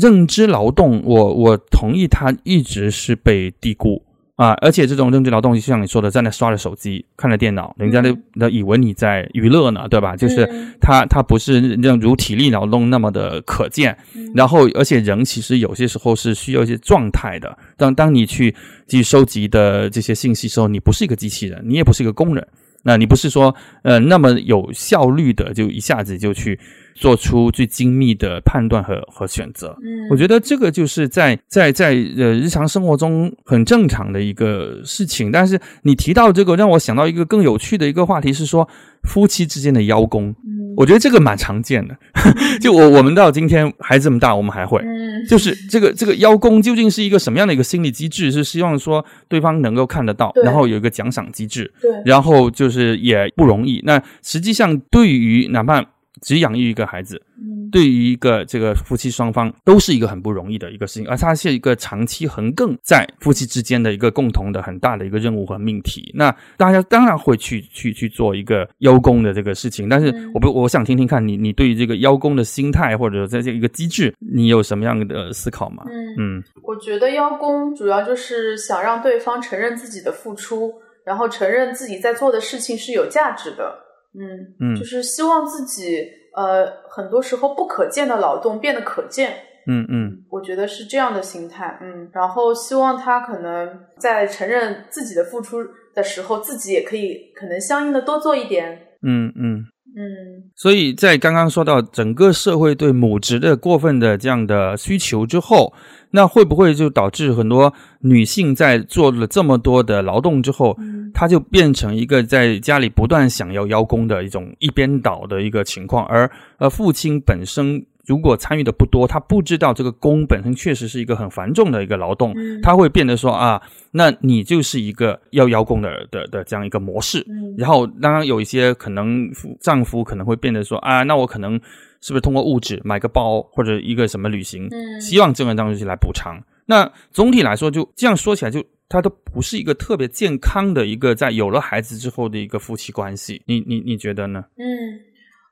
[0.01, 4.03] 认知劳动，我我同意他一直是被低估
[4.37, 10.17] 啊，而且这种认知劳动，就像你说的，在那刷着手机，看着电脑，人家都都以为你在娱乐呢，对吧？
[10.17, 10.49] 就是
[10.81, 13.97] 他他不是那如体力劳动那么的可见，
[14.35, 17.57] 然后，而且人其实有些时候是需要一些状态的。
[17.77, 18.55] 当当你去
[18.89, 22.47] 去收集的这些信息时候，你不是一个机器人，你也不是一个工人。
[22.83, 26.59] 那你不是说，呃，那么有效率的就一下子就去
[26.95, 29.77] 做出最精密的判断和和选择。
[29.83, 35.31] 嗯，我觉得这个就是在在在呃日常生活中很正常的一个事情。
[35.31, 38.69] 但是你提到这个，让我想到一个更有趣的一个话题是说
[39.05, 40.35] 夫妻之间的邀功。
[40.45, 41.97] 嗯我觉得这个蛮常见的。
[42.63, 44.81] 就我我们到今天孩子这么大，我们还会。
[44.81, 48.31] 嗯， 就是这个这个邀功究竟是一个什么样的一个心理机制？
[48.31, 53.83] 是希望说对方能够看得到，然后有一个奖赏机制，对，然后就是也不容易。
[53.85, 55.85] 那实际上对于哪怕
[56.23, 66.11] 只养育一个孩子，嗯对于一个这个夫妻双方都是一个很不容易的一个事情，而它是一个长期横亘在夫妻之间的一个共同的很大的一个任务和命题。
[66.13, 75.85] 那大家当然会去去去做一个邀功的这个事情，但是嗯我不我想听听看你你对于这个邀功的心态或者在这一个机制，你有什么样的思考吗？
[75.89, 80.73] 嗯嗯我觉得邀功主要就是想让对方承认自己的付出，
[81.05, 83.79] 然后承认自己在做的事情是有价值的。
[84.15, 89.35] 嗯，嗯就是希望自己呃很多时候不可见的劳动变得可见。
[89.67, 95.59] 嗯嗯我觉得是这样的心态，嗯，然后希望他可能在承认自己的付出
[95.95, 99.65] 的时候，自己也可以可能相应的多做一点，嗯嗯。
[99.97, 100.51] 嗯。
[100.55, 105.73] 所以在刚刚说到整个社会对母职的过分的这样的需求之后，
[106.11, 111.11] 那会不会就导致很多女性在做了这么多的劳动之后，嗯。
[111.13, 131.53] 她就变成一个在家里不断想要邀功的一种一边倒的一个情况，而而父亲本身如果参与的不多，他不知道这个工本身确实是一个很繁重的一个劳动，嗯他会变得说啊，那你就是一个要邀功的的的这样一个模式，嗯然后当然有一些可能夫丈夫可能会变得说啊，那我可能
[132.01, 136.37] 是不是通过物质买个包或者一个什么旅行，嗯希望这个东西来补偿。
[136.67, 138.61] 那总体来说，就这样说起来就。
[138.93, 144.45] 它都不是一个特别健康的一个在有了孩子之后的一个夫妻关系，你你你觉得呢？
[144.57, 144.67] 嗯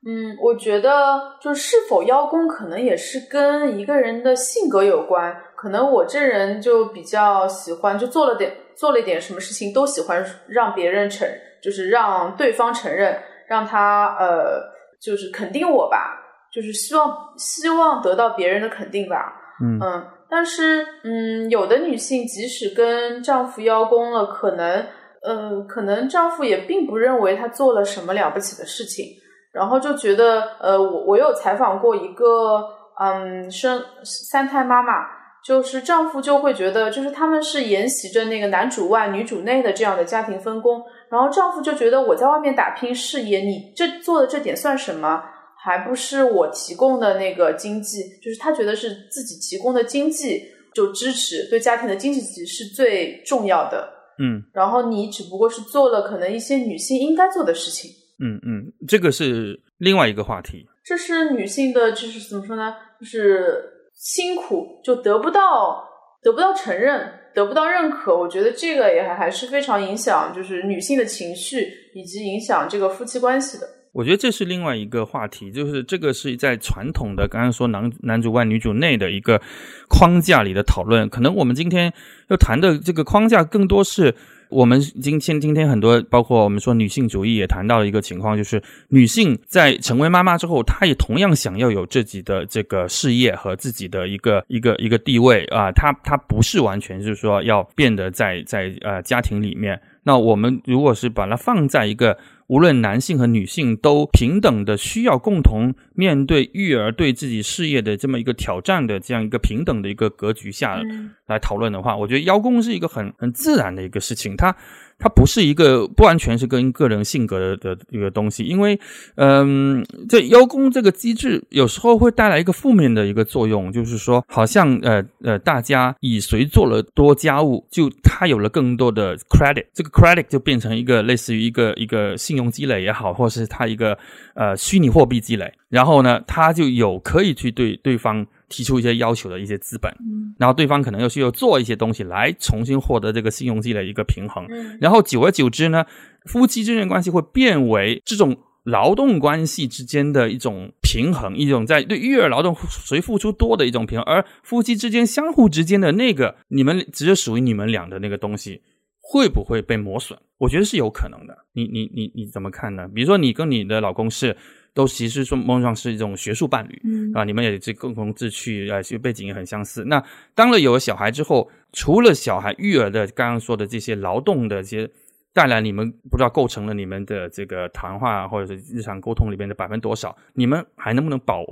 [0.07, 5.37] 嗯，我觉得就是是否邀功，可能也是跟一个人的性格有关。
[5.57, 11.29] 可能我这人就比较喜欢，就做了点做了一点什么事情，都喜欢让别人承，
[11.61, 14.63] 就是让对方承认，让他呃，
[15.01, 16.17] 就是肯定我吧，
[16.53, 19.35] 就是希望希望得到别人的肯定吧。
[19.61, 24.87] 嗯嗯，但是嗯，有的女性即使跟丈夫邀功了，可能
[25.23, 29.07] 呃，可能丈夫也并不认为她做了什么了不起的事情，
[29.53, 32.65] 然后就觉得呃，我我有采访过一个
[33.01, 35.07] 嗯生三胎妈妈，
[35.45, 45.23] 就是丈夫就会觉得，就是他们是沿袭着那个男主外女主内的这样的家庭分工，然后丈夫就觉得我在外面打拼事业，你这做的这点算什么？
[45.61, 50.41] 还不是我提供的那个经济，就是他觉得是自己提供的经济
[50.73, 53.89] 就支持对家庭的经济支持是最重要的。
[54.21, 60.67] 嗯然后你只不过是做了可能一些女性应该做的事情，嗯嗯，这个是另外一个话题。
[60.85, 62.75] 这是女性的，就是怎么说呢？
[63.01, 63.63] 就是
[63.95, 65.85] 辛苦就得不到
[66.23, 68.17] 得不到承认，得不到认可。
[68.17, 73.67] 我觉得这个也还还是非常影响，就是女性的情绪以及影响这个夫妻关系的。
[73.93, 79.41] 我觉得这是另外一个话题，就是这个是在传统的刚刚说男男主外女主内的一个
[79.89, 81.09] 框架里的讨论。
[81.09, 81.93] 可能我们今天
[82.29, 84.15] 要谈的这个框架，更多是
[84.51, 99.81] 我们今天今天很多，包括我们说女性主义也谈到一个情况，就是女性在成为妈妈之后，她也同样想要有自己的这个事业和自己的一个一个一个地位啊，她她不是完全就是说要变得在在呃家庭里面。
[100.05, 111.11] 那我们如果是把它放在一个无论男性和女性都平等的需要共同面对育儿对自己事业的这么一个挑战的这样一个平等的一个格局下嗯。
[111.27, 114.57] 来讨论的话，我觉得邀功是一个很很自然的一个事情，它
[114.99, 118.79] 它不是一个不完全是跟个人性格的的一个东西，因为
[119.15, 133.97] 嗯，这邀功这个机制有时候会带来一个负面的一个作用，就是说好像呃呃大家以谁做了多家务，就他有了更多的 credit，这个 credit 就变成一个类似于一个一个信用积累也好，或是他一个
[134.35, 145.85] 呃虚拟货币积累，然后呢，他就有可以去对对方提出一些要求的一些资本，嗯然后对方可能又需要做一些东西来重新获得这个信用积累一个平衡，嗯然后久而久之呢，
[146.27, 158.61] 夫妻之间的关系会变为这种劳动关系之间的一种平衡，一种在对育儿劳动谁付出多的一种平衡，而夫妻之间相互之间的那个你们只有属于你们俩的那个东西，
[159.01, 160.19] 会不会被磨损？
[160.39, 161.37] 我觉得是有可能的。
[161.53, 162.87] 你你你你怎么看呢？
[162.95, 164.37] 比如说你跟你的老公是
[164.75, 169.85] 都其实说某种上是一种学术伴侣，嗯啊，你们也是共同志趣，呃，其实背景也很相似。
[169.85, 170.03] 那
[170.35, 174.91] 当了有了小孩之后，除了小孩育儿的刚刚说的这些劳动的这些
[175.33, 180.17] 带来你们不知道构成了你们的这个谈话或者是日常沟通里面的百分多少？
[180.35, 181.45] 你们还能不能保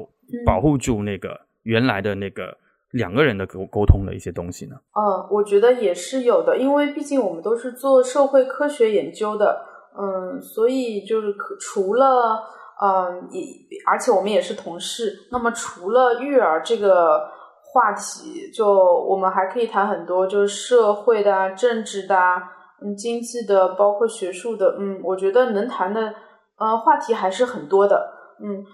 [0.45, 2.57] 保护住那个原来的那个
[2.93, 4.77] 两个人的沟沟通的一些东西呢？
[4.93, 9.65] 嗯，我觉得也是有的，因为毕竟我们都是做社会科学研究的，
[9.99, 12.43] 嗯，所以就是可除了
[12.79, 13.43] 嗯，也
[13.87, 17.27] 而且我们也是同事，那么除了育儿这个
[17.63, 22.37] 话题，就我们还可以谈很多，就是社会的、啊、政治的、啊、
[22.83, 26.15] 嗯，经济的，包括学术的，嗯，我觉得能谈的
[26.59, 28.13] 呃话题还是很多的，
[28.43, 28.65] 嗯，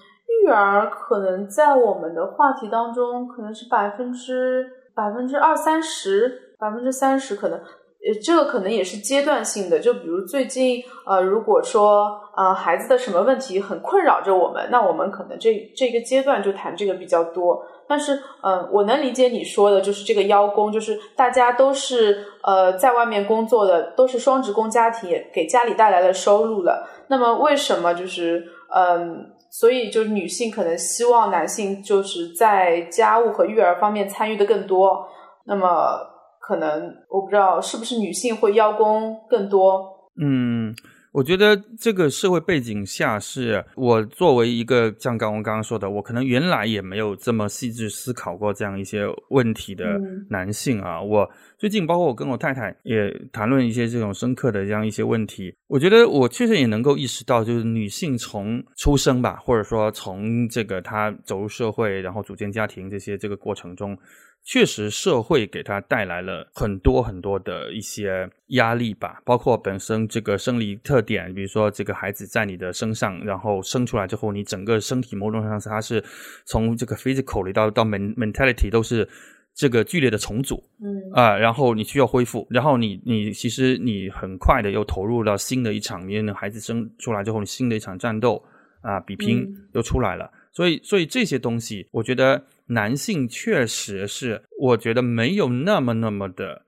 [0.45, 7.61] 育儿可能在我们的话题当中，可能是百分之百分之二三十，百分之三十可能。
[8.05, 17.65] 呃，这个可能也是阶段性的，就比如最近，呃，如果说，呃，孩子的什么问题很困扰着我们，那我们可能这这个阶段就谈这个比较多。
[17.87, 26.85] 但是，嗯，我能理解你说的，就是这个邀功，就是大家都是呃在外面工作的，都是双职工家庭，给家里带来了收入了。
[27.07, 28.45] 那么，为什么就是，
[28.75, 35.07] 嗯，所以就是女性可能希望男性就是在家务和育儿方面参与的更多。
[35.47, 36.11] 那么。
[36.43, 39.89] 可能我不知道是不是女性会邀功更多。
[40.21, 40.75] 嗯，
[41.13, 49.85] 我觉得这个社会背景下，是我作为一个像刚我刚刚说的，我可能原来也没有这么细致思考过这样一些问题的
[50.29, 51.01] 男性啊。
[51.01, 63.97] 我最近包括我跟我太太也谈论一些这种深刻的这样一些问题，我觉得我确实也能够意识到，就是女性从出生吧，或者说从这个她走入社会，然后组建家庭这些这个过程中。
[64.45, 76.03] 确实，社会给他带来了很多很多的一些压力吧，包括本身这个生理特点，比如说这个孩子在你的身上，然后生出来之后，你整个身体某种上是它是
[76.45, 79.09] 从这个 physical 里到到 mentality 都是
[79.55, 88.43] 这个剧烈的重组，嗯啊，然后你需要恢复，然后你你其实你很快的又投入到新的一场，因为孩子生出来之后，你新的一场战斗
[88.81, 92.45] 啊比拼又出来了，所以所以这些东西，我觉得。
[92.73, 96.65] 男性确实是，我觉得没有那么那么的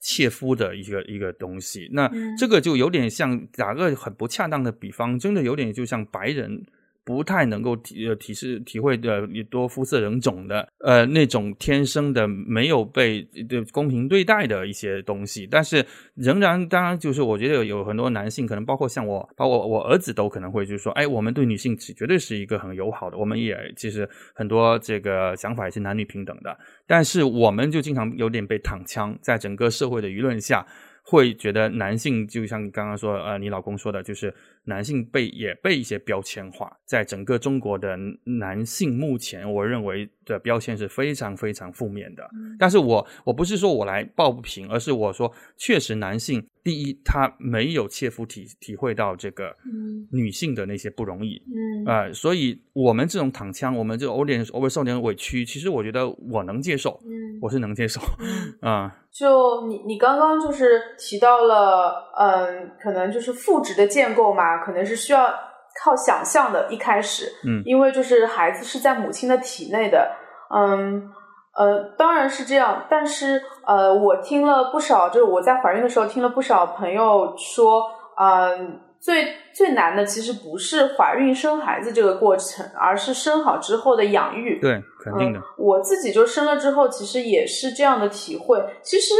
[0.00, 1.88] 切肤的一个一个东西。
[1.92, 6.66] 那这个就有点像打个很不恰当的比方，真的有点就像白人。
[7.04, 15.84] 不太能够体呃体示体会的多肤色人种的呃那种天生的没有被的公平对待的一些东西，但是
[16.14, 30.66] 仍然当然就是我觉得有很多男性可能包括像我，包括我儿子都可能会就是说，哎，我们对女性绝对是一个很友好的，我们也其实很多这个想法也是男女平等的，但是我们就经常有点被躺枪，在整个社会的舆论下。
[31.06, 34.34] 会觉得男性就像刚刚说，呃，你老公说的，就是
[34.64, 42.28] 男性被也被一些标签化，在整个中国的男性目前，我认为的标签是非常非常负面的。
[42.58, 46.46] 但是我我不是说我来抱不平，而是我说确实男性。
[46.64, 49.54] 第一，他没有切肤体体会到这个
[50.10, 51.84] 女性的那些不容易，嗯。
[51.84, 58.00] 啊，所以我们这种躺枪，我们这偶点偶尔受点委屈，其实我觉得我能接受，嗯，我是能接受，
[58.66, 65.32] 啊，就你你刚刚就是提到了，嗯，可能就是父职的建构嘛，可能是需要
[65.82, 70.10] 靠想象的，一开始，嗯，因为就是孩子是在母亲的体内的，
[70.54, 71.10] 嗯。
[71.56, 77.80] 呃，当然是这样，但是呃，我听了不少，就是我在怀孕的时候听了不少朋友说，
[78.18, 84.58] 嗯，最最难的其实不是怀孕生孩子这个过程，而是生好之后的养育。
[84.60, 85.40] 对，肯定的。
[85.56, 88.60] 我自己就生了之后，其实也是这样的体会。
[88.82, 89.14] 其实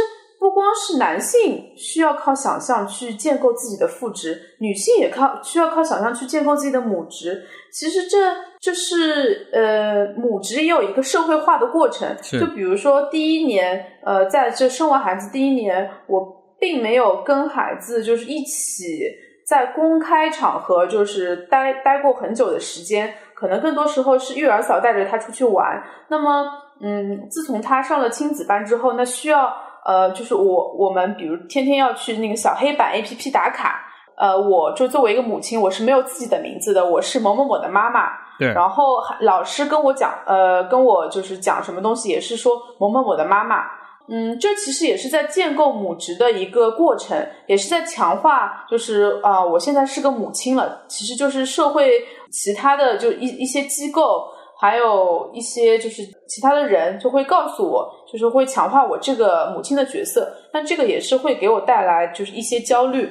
[0.45, 7.43] 不光是男性需要靠想象去建构自己的父职，女性也靠需要靠想象去建构自己的母职。
[7.71, 8.17] 其实这。
[8.65, 12.17] 就是呃，母职也有一个社会化的过程。
[12.19, 19.05] 就比如说，第一年，呃，在这生完孩子第一年，我并没有跟孩子就是一起
[19.45, 25.83] 在公开场合就是待待过很久的时间，可能更多时候是育儿嫂带着他出去玩。
[26.07, 26.43] 那么，
[26.81, 29.55] 嗯，自从他上了亲子班之后，那需要
[29.85, 33.85] 呃，就是我我们比如天天要去那个小黑板 A P P 打卡，
[34.17, 38.09] 呃，我就作为一个母亲，我是没有自己的名字的，我是某某某的妈妈。
[38.37, 43.63] 对，然后老师跟我讲，呃，跟我就是讲什么东西，也是说某某某的妈妈，
[44.09, 47.17] 嗯，这其实也是在建构母职的一个过程，
[47.47, 51.91] 也是在强化，就是啊，我现在是个母亲了，其实就是社会
[52.29, 54.27] 其他的就一一些机构，
[54.59, 63.05] 还有一些就是其他的人就会告诉我，就是会强化我这个母亲的角色，但这个也是会给我带来就是一些焦虑，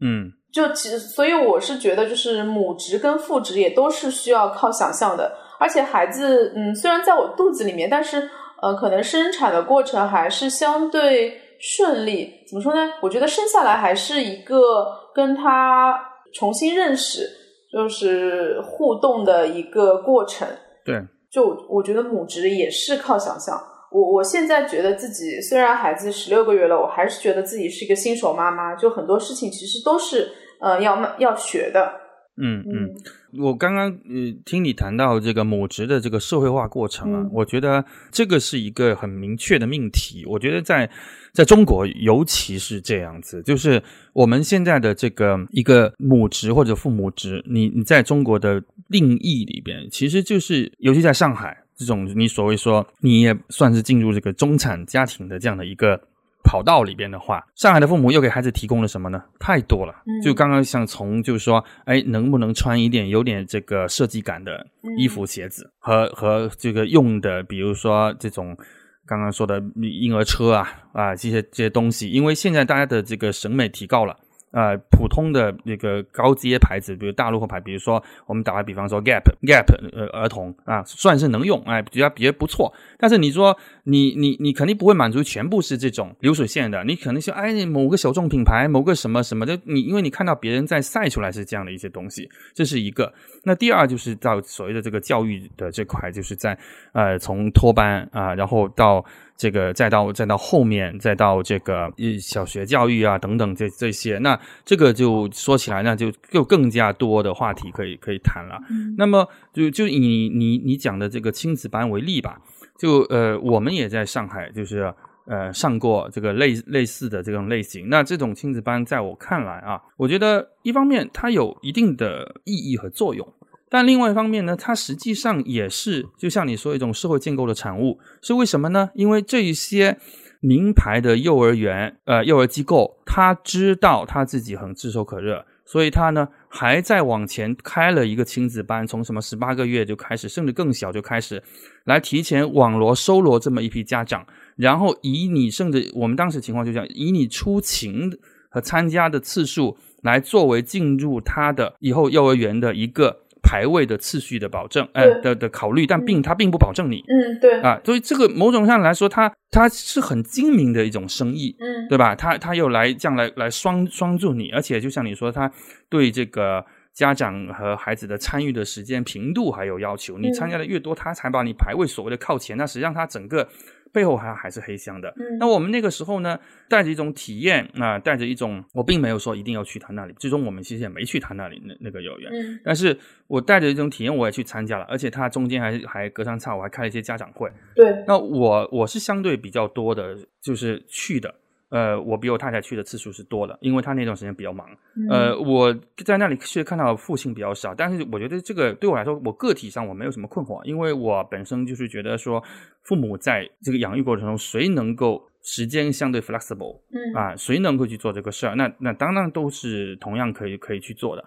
[0.00, 0.32] 嗯。
[0.52, 5.36] 就其实，所以我是觉得，就是母职跟父职也都是需要靠想象的。
[5.58, 8.30] 而且孩子，嗯，虽然在我肚子里面，但是
[8.62, 12.32] 呃，可能生产的过程还是相对顺利。
[12.48, 12.90] 怎么说呢？
[13.02, 16.00] 我觉得生下来还是一个跟他
[16.32, 17.28] 重新认识，
[17.76, 20.48] 就是互动的一个过程。
[20.82, 20.98] 对，
[21.30, 23.54] 就我觉得母职也是靠想象。
[23.92, 28.74] 我我现在觉得自己虽然孩子十六个月了，我还是觉得自己是一个新手妈妈。
[28.76, 31.92] 就很多事情其实都是呃要要学的。
[32.38, 32.94] 嗯嗯，
[33.38, 40.24] 我刚刚呃听你谈到这个母职的这个社会化过程啊，我觉得这个是一个很明确的命题。
[40.26, 40.88] 我觉得在
[41.32, 43.82] 在中国尤其是这样子，就是
[44.12, 51.62] 我们现在的这个一个母职或者父母职，你你在中国的定义里边，其实就是尤其在上海。
[51.78, 56.00] 这种你所谓说你也算是进入这个中产家庭的这样的一个
[56.46, 59.22] 跑道里边的话，上海的父母又给孩子提供了什么呢？
[59.40, 59.92] 太多了。
[60.24, 64.64] 就刚刚想从就是说，哎，能不能穿一点有点这个设计感的
[64.96, 68.56] 衣服、鞋子和和这个用的，比如说这种
[69.04, 74.16] 刚刚说的婴儿车啊啊这些这些东西，因为现在大家的这个审美提高了。
[74.52, 82.72] 呃，普通的那个高阶牌子，比如大陆货牌，比如说我们打个比方说 Gap，Gap 呃儿童啊，算是能用，哎，比较比较不错。
[82.96, 93.12] 但是你说你你你肯定不会满足全部是这种流水线的，你可能是哎某个小众品牌，某个什么什么的，你因为你看到别人在晒出来是这样的一些东西，这是一个。
[93.44, 96.56] 那第二就是到所谓的这个教育的这块，就是在
[96.92, 99.04] 呃从托班啊，然后到。
[99.36, 108.58] 这个再到再到后面，再到这个小学教育啊等等这这些，那这个就说起来，那就就更加多的话题可以可以谈了。
[108.96, 112.40] 那么就就以你你你讲的这个亲子班为例吧，
[112.78, 114.92] 就呃我们也在上海就是
[115.26, 117.88] 呃上过这个类类似的这种类型。
[117.90, 123.26] 那这种亲子班在我看来啊，我觉得一方面它有一定的意义和作用。
[123.68, 128.90] 但另外一方面呢，它实际上也是就像你说一种社会建构的产物，是为什么呢？
[128.94, 129.98] 因为这一些
[130.40, 141.42] 名牌的幼儿园、呃幼儿机构，他知道他自己很炙手可热，所以他呢还在往前开了一个亲子班，从什么十八个月就开始，甚至更小就开始，
[141.84, 148.16] 来提前网罗收罗这么一批家长，然后以你甚至我们当时情况就这样，以你出勤
[148.48, 153.22] 和参加的次数来作为进入他的以后幼儿园的一个。
[153.46, 157.60] 排位的次序的保证，哎的的考虑，但并它并不保证你，嗯，对。
[157.60, 162.16] 啊，所以这个某种上来说，它它是很精明的一种生意，嗯，对吧？
[162.16, 165.48] 它它又来这样来来双双助你，而且就像你说，它
[165.88, 173.48] 对这个家长和孩子的参与的时间频度还有要求，你参加的越多，他才把你排位所谓的靠前，那实际上它整个。
[173.92, 175.14] 背后还还是黑箱的。
[175.38, 182.30] 那我们那个时候呢，带着一种体验啊，带着一种，我并没有说一定要去他那里，最终我们其实也没去他那里那那个幼儿园。
[182.32, 187.50] 嗯，但是我带着一种体验，我也去参加了，而且他中间还还隔三差五还开了一些家长会。
[187.74, 191.34] 对，那我我是相对比较多的，就是去的。
[191.68, 194.68] 呃，我比我太太去的次数是多的，因为她那段时间比较忙。
[195.10, 202.42] 呃，我在那里确实看到父亲比较少，但是我觉得这个对我来说，我个体上我没有什么困惑，因为我本身就是觉得说，
[202.84, 211.24] 父母在这个养育过程中，谁能够时间相对 flexible，嗯啊，谁能够去做这个事儿，那那当然都是同样可以可以去做的。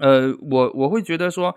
[0.00, 1.54] 呃，我我会觉得说，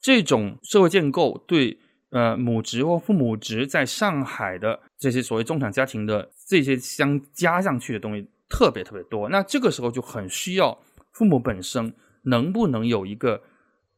[0.00, 1.78] 这种社会建构对。
[2.10, 10.78] 呃，母职或父母职在上海的这些所谓中产家庭的这些相加上去的东西特别特别多，那这个时候就很需要
[11.12, 11.92] 父母本身
[12.22, 13.42] 能不能有一个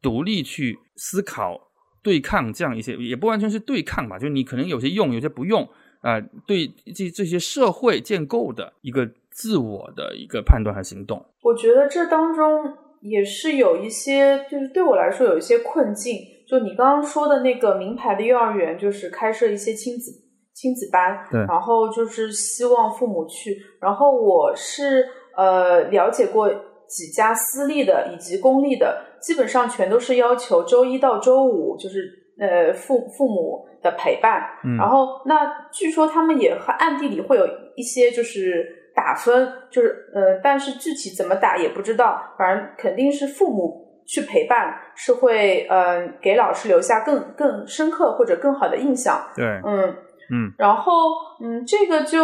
[0.03, 1.71] 独立去思考、
[2.03, 5.69] 对抗这样一些，也不完全是对抗吧，就是你可能有些用，有些不用
[6.01, 11.25] 啊，对这这些社会建构的一个自我的一个判断和行动。
[11.43, 16.17] 我觉得这当中也是有一些，就是对我来说有一些困境。
[16.51, 20.11] 就你刚刚说的那个名牌的幼儿园，就是开设一些亲子
[20.53, 21.17] 亲子班，
[21.49, 23.57] 然后就是希望父母去。
[23.81, 26.49] 然后我是呃了解过
[26.89, 34.43] 几家私立的以及公立的，基本上全都是要求周一到周五就是呃父父母的陪伴。
[34.77, 37.47] 然后那据说他们也暗地里会有
[37.77, 43.87] 一些就是打分，就是呃但是具体怎么打也不知道，反正肯定是父母。
[44.13, 49.25] 去陪伴是会，嗯，给老师留下更更深刻或者更好的印象。
[49.37, 49.95] 对，嗯
[50.33, 50.93] 嗯，然后，
[51.41, 52.19] 嗯，这个就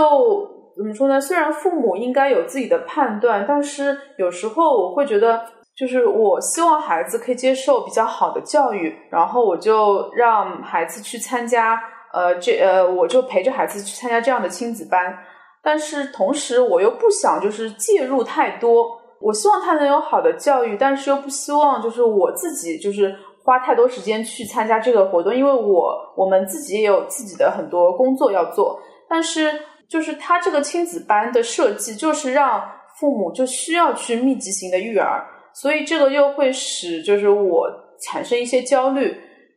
[0.76, 1.20] 怎么说呢？
[1.20, 5.44] 虽然父母应该有自己的判断，但是有时候我会觉得，
[5.76, 11.80] 就是我希望孩子可以接受比较好的教育，然后我就让孩子去参加，
[12.12, 15.16] 呃，这呃，我就陪着孩子去参加这样的亲子班，
[15.62, 19.05] 但是同时我又不想就是介入太多。
[19.26, 23.12] 我希望他能有好的教育，但是又不希望就是我自己就是
[23.42, 28.80] 花太多时间去参加这个活动，因为我我们自己也有自己的很多工作要做。
[29.10, 29.52] 但是
[29.88, 32.62] 就是他这个亲子班的设计，就是让
[33.00, 37.68] 父母就需要去密集型的育儿，所以这个又会使就是我
[38.00, 39.12] 产生一些焦虑。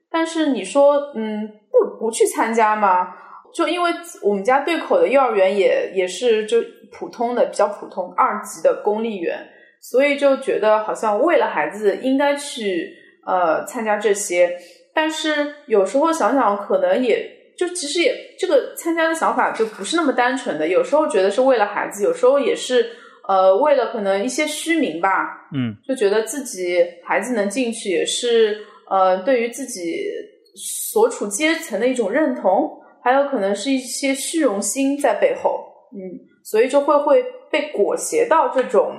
[0.10, 3.14] 但是你说，嗯，不不去参加吗？
[3.54, 3.92] 就因为
[4.24, 6.58] 我们家对口的幼儿园也也是就
[6.92, 9.40] 普通的比较普通二级的公立园，
[9.82, 12.94] 所以就觉得好像为了孩子应该去
[13.26, 14.58] 呃参加这些。
[14.94, 20.68] 但是有时候想想，可能也就其实也这个参加的想法就不是那么单纯的。
[20.68, 22.90] 有时候觉得是为了孩子，有时候也是
[23.28, 25.48] 呃为了可能一些虚名吧。
[25.54, 28.66] 嗯，就觉得自己孩子能进去也是。
[28.92, 30.04] 呃，对于自己
[30.56, 35.64] 所处阶层的一种认同，还有可能是一些虚荣心在背后，
[35.94, 38.96] 嗯，所以就会会被裹挟到这种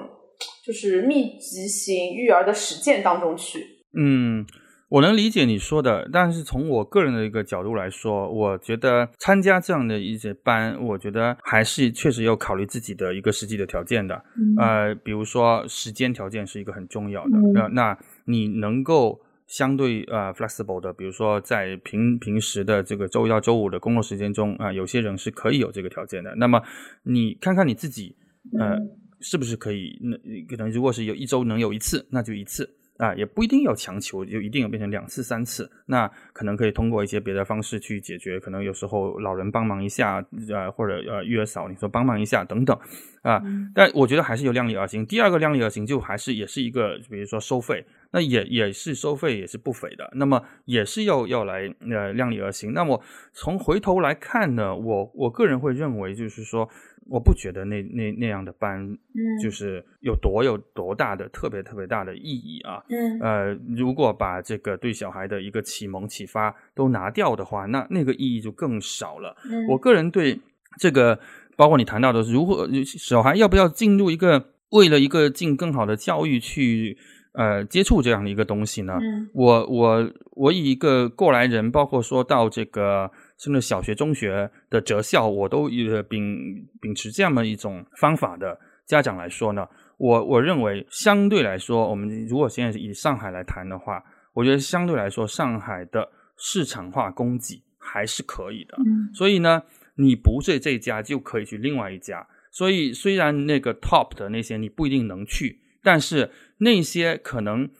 [0.70, 3.58] 就是密集型育儿的实践当中去。
[3.98, 4.46] 嗯，
[4.88, 14.14] 我能理解你说的，但是从我个人的一个角度来说，我觉得参加这样的一些班，我觉得还是确实要考虑自己的一个实际的条件的。
[14.58, 19.20] 呃，比如说时间条件是一个很重要的，那那你能够。
[19.50, 26.32] 相对呃 flexible 的，比如说在平平时的这个周一到周五的工作时间中啊，有些人是可以有这个条件的。
[26.36, 26.62] 那么
[27.02, 28.14] 你看看你自己，
[28.56, 28.78] 呃，
[29.20, 29.98] 是不是可以？
[30.02, 30.16] 那
[30.48, 32.76] 可能如果是有一周能有一次，那就一次。
[32.98, 35.66] 啊，也不一定要强求，就一定要变成两次、三次。
[35.86, 38.38] 那可能可以通过一些别的方式去解决。
[38.38, 42.78] 可能有时候老人帮忙一下，呃，或者呃月嫂你说帮忙一下等等，
[43.22, 43.42] 啊。
[43.74, 45.06] 但我觉得还是有量力而行。
[45.06, 50.06] 第二个量力而行，就还是也是一个，比如说收费，那也也是收费也是不菲的。
[50.14, 52.74] 那么也是要要来呃量力而行。
[52.74, 53.02] 那么
[53.32, 56.68] 从回头来看呢，我我个人会认为就是说。
[57.10, 58.96] 我不觉得那那那样的班，
[59.42, 62.80] 就是有多有多大的特别特别大的意义啊。
[62.88, 69.36] 嗯，呃，如果把这个对小孩的一个启蒙启发都拿掉的话，那那个意义就更少了。
[69.50, 70.38] 嗯，我个人对
[70.78, 71.18] 这个，
[71.56, 76.96] 包括你谈到的如何小孩要不要进入一个为了一个进更好的教育去
[77.32, 78.96] 呃接触这样的一个东西呢？
[79.02, 83.10] 嗯，我我我以一个过来人，包括说到这个。
[83.42, 89.66] 甚至小学、中学的择校，我都呃秉秉持这样的一种方法的家长来说呢，
[89.96, 98.76] 我我认为相对来说，我们如果现在以上海来谈的话，我觉得相对来说，上海的市场化供给还是可以的。
[98.78, 99.62] 嗯，所以呢，
[99.94, 102.26] 你不是这家就可以去另外一家。
[102.50, 107.70] 所以虽然那个 top 的那些你不一定能去，但是那些可能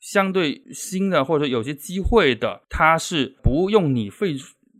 [0.00, 4.34] 相对新的或者有些机会的，它是不用你费。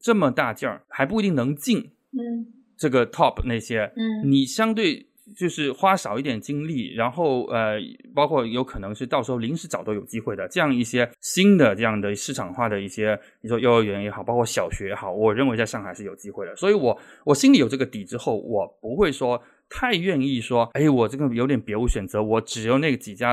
[0.04, 1.78] 这么大劲儿还不一定能进，
[2.12, 2.44] 嗯，
[2.76, 7.78] 这个 top 那些，嗯，你相对就是花少一点精力，然后呃，
[8.14, 23.32] 包括有可能是到时候临时找都有机会的，这样一些新的这样的市场化的一些，你说幼儿园也好，包括小学也好，我认为在上海是有机会的，所以我我心里有这个底之后，我不会说太愿意说，哎，我这个有点别无选择，我只有那几家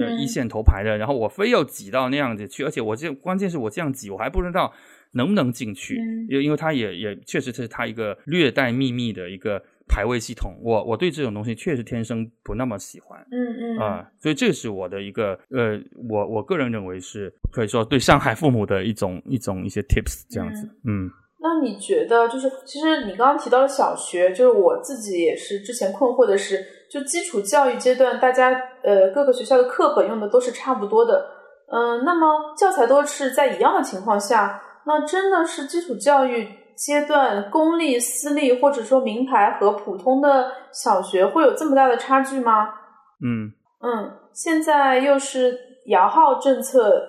[0.00, 4.72] 呃一线头牌的，然后我非要挤到那样子去，而且我这关键是我这样挤，我还不知道。
[5.16, 5.96] 能不能进去？
[6.28, 10.52] 因因为它也也确实是它一个略带秘密的一个排位系统。
[10.62, 13.18] 我我对这种东西确实天生不那么喜欢。
[13.30, 20.68] 嗯嗯啊，所以这是我的一个呃，我我个人认为是可以说对上海父母的一种 一种一些 tips 这样子。
[20.84, 21.08] 嗯，
[21.40, 28.50] 那你觉得就是其实你刚刚提到的小学，就是我自己也是之前困惑的是，就基础教育阶段，大家
[28.82, 31.26] 呃各个学校的课本用的都是差不多的，
[31.72, 34.60] 嗯，那么教材都是在一样的情况下。
[34.86, 42.68] 那真的是基础教育阶段，公立、私立或者说名牌和普通的小学会有这么大的差距吗？
[43.20, 43.50] 嗯
[43.82, 47.02] 嗯，现在又是摇号政策，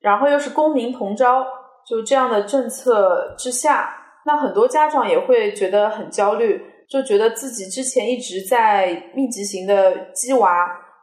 [0.00, 1.46] 然后又是公民同招，
[1.86, 3.94] 就这样的政策之下，
[4.26, 10.50] 那很多家长也会觉得很焦虑，就觉得自己之前一直在密集型的鸡娃，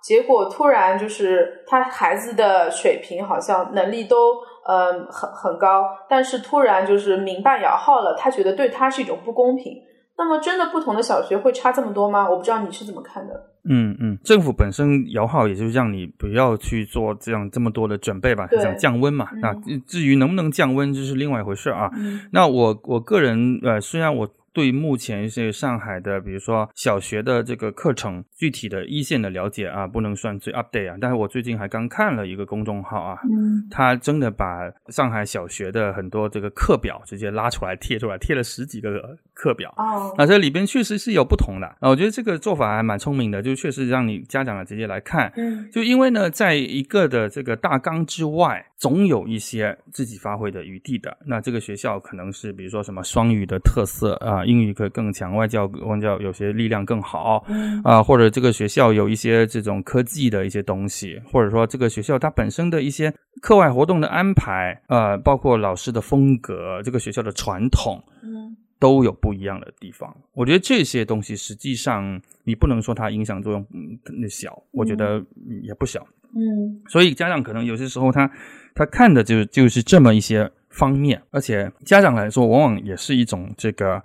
[0.04, 4.36] 结果突然就是他孩子的水平好像能力都。
[4.70, 9.74] 嗯，很很高，但是突然就是民办摇号了，他觉得对他是一种不公平。
[10.16, 12.30] 那么，真的不同的小学会差这么多吗？
[12.30, 13.34] 我不知道你是怎么看的。
[13.64, 19.30] 嗯嗯，政府本身摇号也就是让你不要去做这样这么多的准备吧，想降温嘛。
[19.42, 19.54] 那
[19.88, 21.90] 至于能不能降温，这是另外一回事啊。
[22.32, 24.30] 那我我个人呃，虽然我。
[24.54, 30.98] 对目前是上海的，比如说小学的这个课程具体的一线的了解啊，不能算最 update 啊。
[31.00, 39.74] 但是我最近还刚看了一个公众号啊，嗯，他真的把上海小学的很多这个课表直接拉出来贴出来，贴了十几个课表。
[39.78, 41.90] 哦，那这里边确实是有不同的啊。
[41.90, 45.32] 我觉得这个做法还蛮聪明的，就确实让你家长啊直接来看。
[45.36, 51.18] 嗯，就因为呢，在一个的这个大纲之外，总有一些自己发挥的余地的。
[51.26, 54.39] 那这个学校可能是比如说什么双语的特色啊。
[54.40, 57.44] 啊，英语可以更强，外教外教有些力量更好。
[57.48, 57.82] 嗯。
[57.84, 68.56] 啊，或者这个学校有一些这种科技的一些东西，或者说这个学校它本身的一些课外活动的安排，呃，包括老师的风格，这个学校的传统，嗯。
[68.82, 70.16] 都有不一样的地方。
[70.34, 75.60] 我觉得这些东西实际上你不能说它影响作用嗯小，我觉得嗯。
[75.64, 76.08] 也不小。
[76.34, 76.82] 嗯。
[76.88, 78.32] 所以家长可能有些时候他
[78.74, 84.02] 他看的就就是这么一些方面，而且家长来说，往往也是一种这个，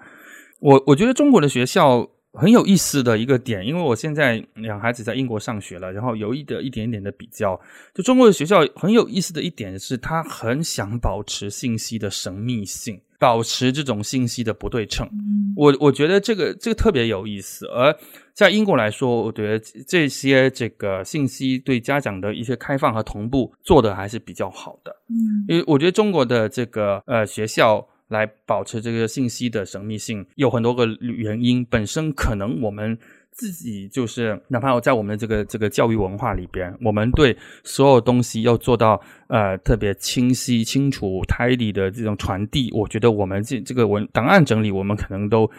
[0.65, 7.61] 我我觉得中国的学校很有意思的一个点，因为我现在两孩子在英国上学了，然后有一的一点点的比较，
[7.93, 15.07] 就中国的学校很有意思的一点是，他很想保持信息的神秘性，保持这种信息的不对称。
[15.13, 15.53] 嗯。
[15.55, 17.95] 我我觉得这个这个特别有意思，而
[18.33, 25.45] 在英国来说，我觉得这些这个信息对家长的一些开放和同步做的还是比较好的，嗯。
[25.47, 32.97] 因为我觉得中国的这个呃学校来保持这个信息的神秘性，有很多个原因，本身可能我们。
[33.37, 45.51] 自己就是，哪怕在我们的这个这个教育文化里边，我们对所有东西要做到呃特别清晰、清楚、tidy 的这种传递，我觉得我们这这个文档案整理，我们可能都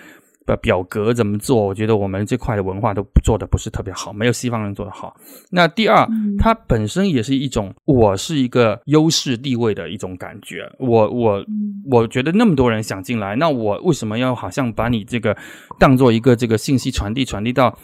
[0.47, 5.15] 呃表格怎么做，我觉得我们这块的文化都做的不是特别好，没有西方人做的好。
[5.49, 15.35] 那第二，嗯它本身也是一种我是一个优势地位的一种感觉，我我嗯我觉得那么多人想进来，那我为什么要好像把你这个
[15.79, 17.75] 当做一个这个信息传递传递到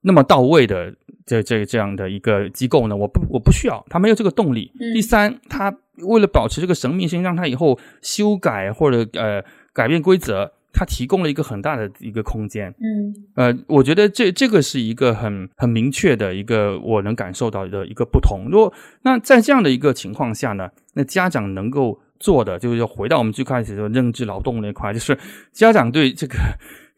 [0.00, 0.92] 那么到位的
[1.26, 2.96] 这这这样的一个机构呢？
[2.96, 4.72] 我不我不需要，他没有这个动力。
[4.80, 5.72] 嗯第三，他
[6.08, 9.42] 为了保持这个神秘性，让他以后修改或者呃
[9.72, 12.72] 改变规则，他提供了一个很大的一个空间。
[12.80, 18.48] 嗯呃，我觉得这这个是一个很很明确的一个我能感受到的一个不同。
[18.50, 25.16] 如果那在这样的一个情况下呢，那家长能够做的就是要回到我们最开始的认知劳动那块，就是
[25.52, 26.36] 家长对这个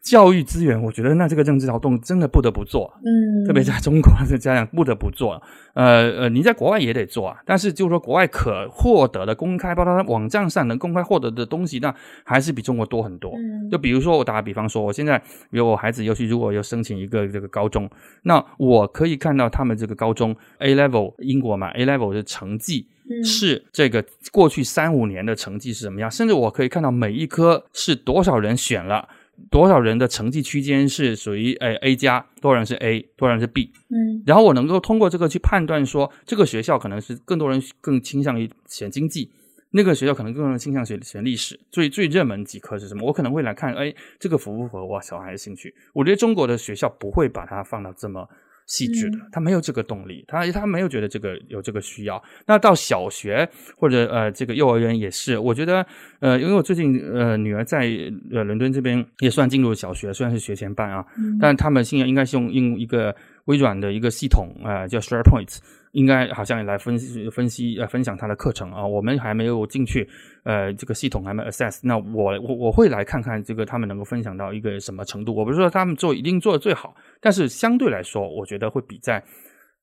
[0.01, 2.91] 教育资源，我觉得那这个政治劳动真的不得不做。
[3.05, 5.41] 嗯，特别在中国的家长不得不做，
[5.75, 7.37] 呃呃，你在国外也得做啊。
[7.45, 11.93] 但是就是说，国外可获得的公开，包括它网站上能公开获得的东西，那
[12.23, 13.31] 还是比中国多很多。
[13.37, 15.19] 嗯就比如说，我打个比方说，我现在
[15.51, 17.87] 比如我孩子尤其如果要申请一个这个高中，
[18.23, 29.07] 那我可以看到他们这个高中 A level 英国嘛 A level 的成绩嗯是这个过去三五年的成绩是什么样，甚至我可以看到每一科是多少人选了。
[29.49, 39.31] 多少人的成绩区间是属于诶 A 加，多少人是 A，多少人是 B，嗯然后我能够通过这个去判断说，这个学校可能是更多人更倾向于选经济，
[39.71, 41.59] 那个学校可能更多人倾向选选历史。
[41.71, 43.05] 最最热门几科是什么？
[43.07, 45.73] 我可能会来看，哎，这个符不符合我小孩的兴趣？
[45.93, 48.27] 我觉得中国的学校不会把它放到这么
[48.67, 52.21] 细致的嗯，他没有这个动力，他他没有觉得这个有这个需要。
[52.45, 53.47] 那到小学
[53.77, 55.85] 或者呃这个幼儿园也是，我觉得
[56.19, 57.89] 呃，因为我最近呃女儿在
[58.31, 65.57] 呃伦敦这边也算进入小学，虽然是学前班啊，嗯但他们现在应该是用用一个微软的一个系统啊、呃叫 SharePoint，
[65.91, 68.85] 应该好像也来分析分析呃分享他的课程啊。
[68.85, 70.07] 我们还没有进去，
[70.43, 71.79] 呃，这个系统还没有 access。
[71.83, 75.35] 那我我我会来看看这个他们能够分享到一个什么程度。
[75.35, 79.23] 我不是说他们做一定做的最好，但是相对来说，我觉得会比在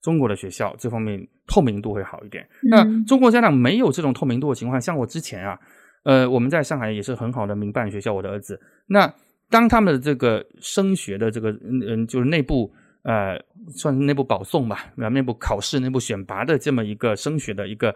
[0.01, 2.47] 中国的学校这方面透明度会好一点。
[2.63, 5.59] 那嗯中国家长没有这种透明度的情况，像我之前啊，
[6.05, 8.61] 呃，我们在上海也是很好的民办学校，我的儿子。
[8.87, 9.13] 那
[9.51, 12.71] 当他们的这个升学的这个嗯嗯，就是内部
[13.03, 13.41] 呃，
[13.71, 17.95] 算是内部保送吧，然后内部考试、内部选拔的这么一个升学的一个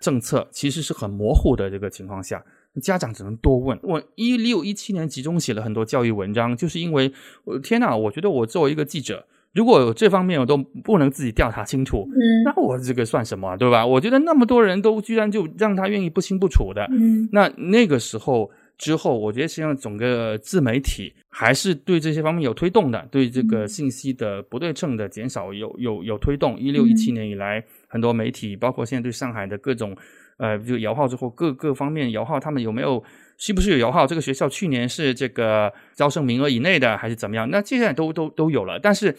[0.00, 2.44] 政策，其实是很模糊的这个情况下。
[2.82, 3.78] 家长只能多问。
[3.84, 7.12] 我一六一七年集中写了很多教育文章，就是因为
[7.44, 13.86] 我天哪，我觉得我作为一个记者，如果有这方面我都不能自己调查清楚，嗯那我这个算什么啊，对吧？
[13.86, 26.58] 我觉得那么多人都居然就让他愿意不清不楚的，嗯那那个时候之后，我觉得实际上整个自媒体还是对这些方面有推动的，对这个信息的不对称的减少有有有推动。
[26.58, 29.96] 一六一七年以来，很多媒体，包括现在对上海的各种
[30.38, 33.02] 呃，就摇号之后各各方面摇号，他们有没有
[33.38, 34.06] 是不是有摇号？
[34.06, 37.48] 这个学校去年是这个招生名额以内的还是怎么样？
[37.50, 39.16] 那现在都都都有了，但是。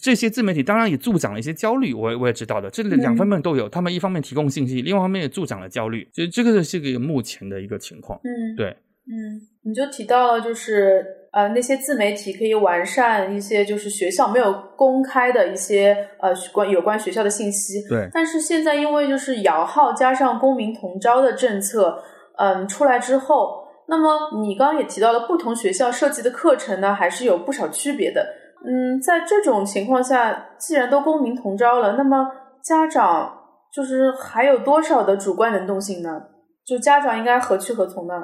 [0.00, 3.68] 这些自媒体当然也助长了一些焦虑，我我也知道的，这两方面都有。
[3.68, 8.20] 他们一方面提供信息，另外一方面也助长了焦虑，所以这个是个目前的一个情况。
[8.22, 8.68] 嗯，对，
[9.08, 17.82] 嗯，你就提到了，就是呃，那些自媒体可以完善一些就是学校没有公开的一些呃关有关学校的信息。
[17.88, 22.00] 对，但是现在因为就是摇号加上公民同招的政策，
[22.38, 28.24] 嗯，出来之后，那么你刚刚也提到了，不同学校设计的课程呢，还是有不少区别的。
[28.64, 32.30] 嗯，在这种情况下，既然都公民同招了，那么
[32.62, 33.38] 家长
[33.72, 36.22] 就是还有多少的主观能动性呢？
[36.64, 38.14] 就家长应该何去何从呢？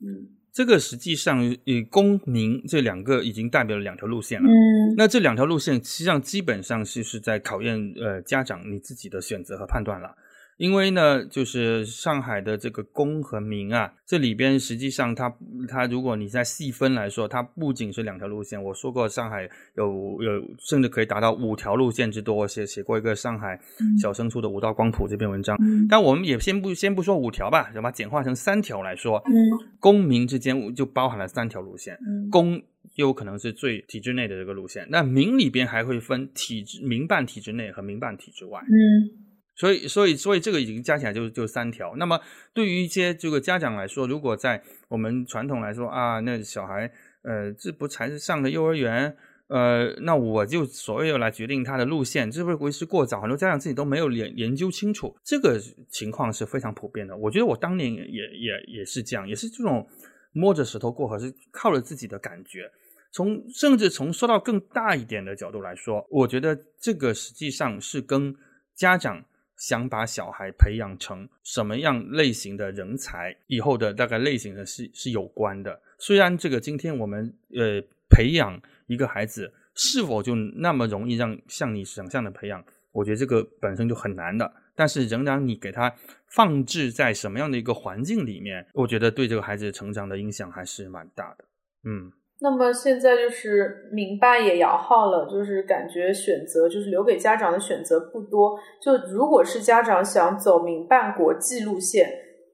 [0.00, 4.48] 嗯这个实际上以公民这两个已经代表了两条路线了。
[4.48, 10.14] 嗯那这两条路线实际上基本上是是在考验呃家长你自己的选择和判断了。
[10.56, 15.34] 因为呢，就是上海的这个公和民啊，这里边实际上它
[15.68, 18.62] 它如果你在细分来说，它不仅是两条路线。
[18.62, 22.34] 我说过，上海有有甚至可以达到五条路线之多。
[22.34, 23.58] 我写写过一个上海
[24.00, 25.56] 小升初的五道光谱这篇文章。
[25.60, 29.22] 嗯但我们也先不先不说五条吧，就把它简化成三条来说。
[29.26, 29.34] 嗯
[29.80, 32.62] 公民之间就包含了三条路线，嗯公
[32.94, 38.60] 有可能是最体制内的这个路线，那民里边还会分体制民办体制内和民办体制外。
[38.60, 39.23] 嗯
[39.56, 41.94] 所以，所以，所以这个已经加起来就就三条。
[41.96, 42.20] 那么，
[42.52, 46.90] 对于一些这个家长来说，如果在我们传统来说啊，那小孩
[47.22, 53.20] 呃，这不才是上的幼儿园，呃，那我就所谓要来决定他的路线，这会不会是过早？
[53.20, 55.56] 很多家长自己都没有研研究清楚，这个
[55.88, 57.16] 情况是非常普遍的。
[57.16, 59.86] 我觉得我当年也也也也是这样，也是这种
[60.32, 62.68] 摸着石头过河，是靠着自己的感觉。
[63.12, 68.34] 从甚至从说到更大一点的角度来说，我觉得这个实际上是跟
[68.74, 69.24] 家长。
[69.56, 75.80] 想把小孩培养成什么样类型的人才，以后的大概类型的是是有关的。
[75.98, 84.52] 虽然这个今天我们呃培养一个孩子是否就那么容易让像你想象的培养，我觉得这个本身就很难的。
[84.74, 85.94] 但是仍然你给他
[86.26, 91.44] 放置在什么样的一个环境里面，我觉得对这个孩子成长的影响还是蛮大的。
[91.84, 92.12] 嗯。
[92.40, 98.58] 那么现在就是民办也摇号了，就是感觉选择就是留给家长的选择不多。
[98.82, 102.10] 就如果是家长想走民办国际路线，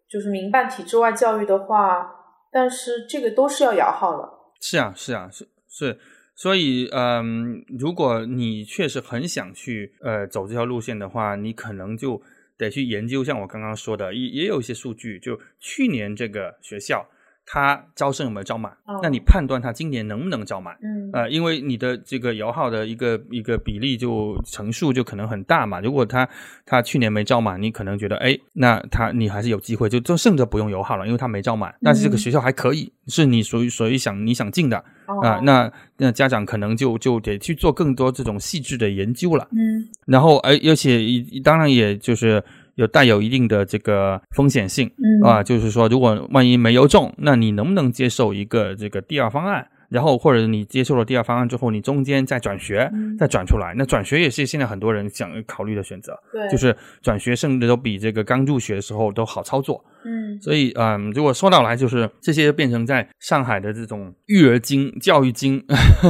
[0.09, 2.09] 就是民办体制外教育的话，
[2.53, 4.29] 但是这个都是要摇号的。
[4.61, 5.99] 是啊，是啊，是是。
[6.37, 12.21] 所以，嗯，如果你确实很想去呃走这条路线的话，你可能就
[12.57, 17.07] 得去研究，像我刚刚说的，也也有一些数据，就去年这个学校。
[17.53, 18.71] 他招生有没有招满？
[18.85, 20.73] 哦那你判断他今年能不能招满？
[20.85, 25.81] 嗯呃，因为你的这个摇号的一个一个比例就乘数就可能很大嘛。
[25.81, 26.29] 如果他
[26.65, 31.75] 他去年没招满，你可能觉得哎，那他你还是有机会，就就剩着不用摇号了，因为他没招满。
[31.83, 34.77] 但是这个学校还可以，是你属于属于想你想进的
[35.07, 39.49] 啊、哦那那家长可能就就得去做更多这种细致的研究了。
[39.51, 42.43] 嗯然后而而且一当然也就是
[42.75, 44.91] 有带有一定的这个风险性。
[44.99, 49.67] 嗯啊，就是说，如果万一没有中，那你能不能接受一个这个第二方案？
[49.91, 53.17] 然后或者你接受了第二方案之后，你中间再转学，嗯。
[53.19, 59.85] 再转出来，那转学也是现在很多人想考虑的选择，对，就是转学甚至都比这个刚入学的时候都好操作。
[60.05, 60.41] 嗯。
[60.41, 65.63] 所以，嗯，如果说到来，就是这些变成在上海的这种育儿经、教育经，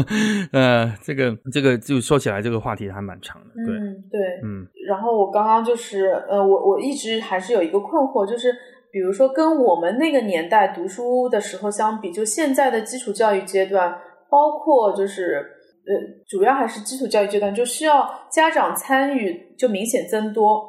[0.52, 3.48] 呃，这个这个就说起来，这个话题还蛮长的。
[3.66, 4.66] 对，嗯对，嗯。
[4.86, 8.52] 然后我刚刚就是呃，我我一直还是有一个困惑，就是
[8.92, 13.96] 比如说跟我们那个年代读书的时候相比，就现在的基础教育阶段，
[14.28, 15.34] 包括就是
[15.86, 15.94] 呃，
[16.28, 20.68] 主要还是基础教育阶段，就需要家长参与就明显增多。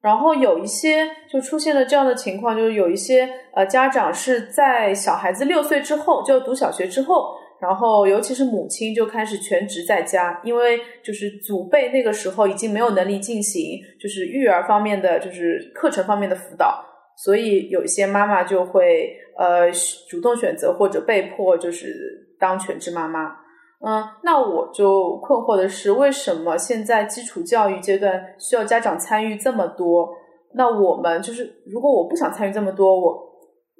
[0.00, 16.80] 然后有一些就出现了这样的情况，就是有一些呃家长是在小孩子六岁之后，就读小学之后，然后尤其是母亲就开始全职在家，因为就是祖辈那个时候已经没有能力进行就是育儿方面的就是课程方面的辅导，
[17.24, 19.70] 所以有一些妈妈就会呃
[20.08, 23.36] 主动选择或者被迫就是当全职妈妈。
[23.80, 30.08] 嗯，那我就困惑的是，为什么现在基础教育阶段需要家长参与这么多？
[30.54, 33.16] 那我们就是，如果我不想参与这么多，我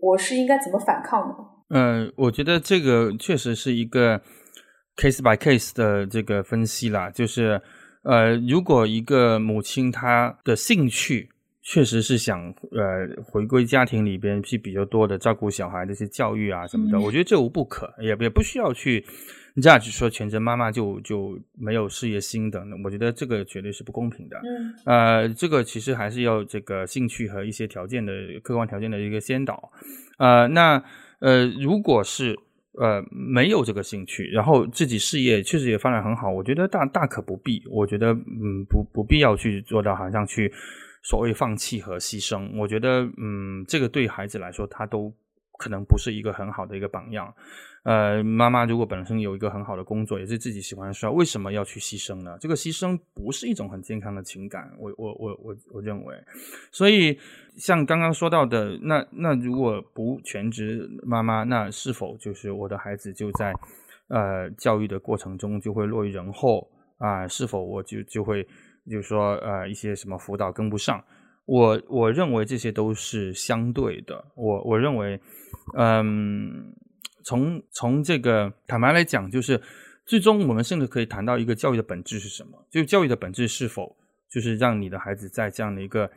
[0.01, 1.35] 我是应该怎么反抗呢？
[1.71, 4.21] 嗯，我觉得这个确实是一个
[4.97, 7.61] case by case 的这个分析啦，就是
[8.05, 11.29] 呃，如果一个母亲她的兴趣
[11.71, 12.43] 确实是想
[12.73, 19.05] 呃回归家庭里边去比较多的照顾小孩这些教育啊什么的，嗯我觉得这无不可，也也不需要去
[19.57, 24.39] judge 说全职妈妈就就没有事业心等等，我觉得这个绝对是不公平的。
[24.39, 28.13] 嗯呃，这个其实还是要这个兴趣和一些条件的
[28.43, 29.71] 客观条件的一个先导。
[30.17, 30.83] 呃，那
[31.21, 32.35] 呃，如果是
[32.81, 37.63] 呃没有这个兴趣，然后自己事业确实也发展很好，我觉得大大可不必。
[37.71, 40.51] 我觉得嗯不不必要去做到好像去
[41.03, 42.51] 所谓放弃和牺牲。
[42.59, 45.13] 我觉得嗯这个对孩子来说，他都
[45.59, 47.35] 可能不是一个很好的一个榜样。
[47.85, 52.37] 呃，妈妈如果本身有一个很好的工作，也是自己喜欢的事，为什么要去牺牲呢？
[52.39, 56.15] 这个牺牲不是一种很健康的情感，我我我我我认为。
[56.71, 57.19] 所以
[57.57, 63.55] 像刚刚说到的，那那如果不全职妈妈，那是否就是我的孩子就在
[64.09, 66.69] 呃教育的过程中就会落于人后
[66.99, 68.47] 啊、是否我就就会
[68.89, 71.03] 就是说呃一些什么辅导跟不上？
[71.47, 74.23] 我我认为这些都是相对的。
[74.35, 75.19] 我我认为，
[75.79, 76.75] 嗯，
[77.25, 79.59] 从从这个坦白来讲，就是
[80.05, 82.67] 最终我们甚至可以谈到一个教育的本质是什么？
[82.71, 83.97] 就教育的本质是否
[84.31, 86.11] 就是让你的孩子在这样的一个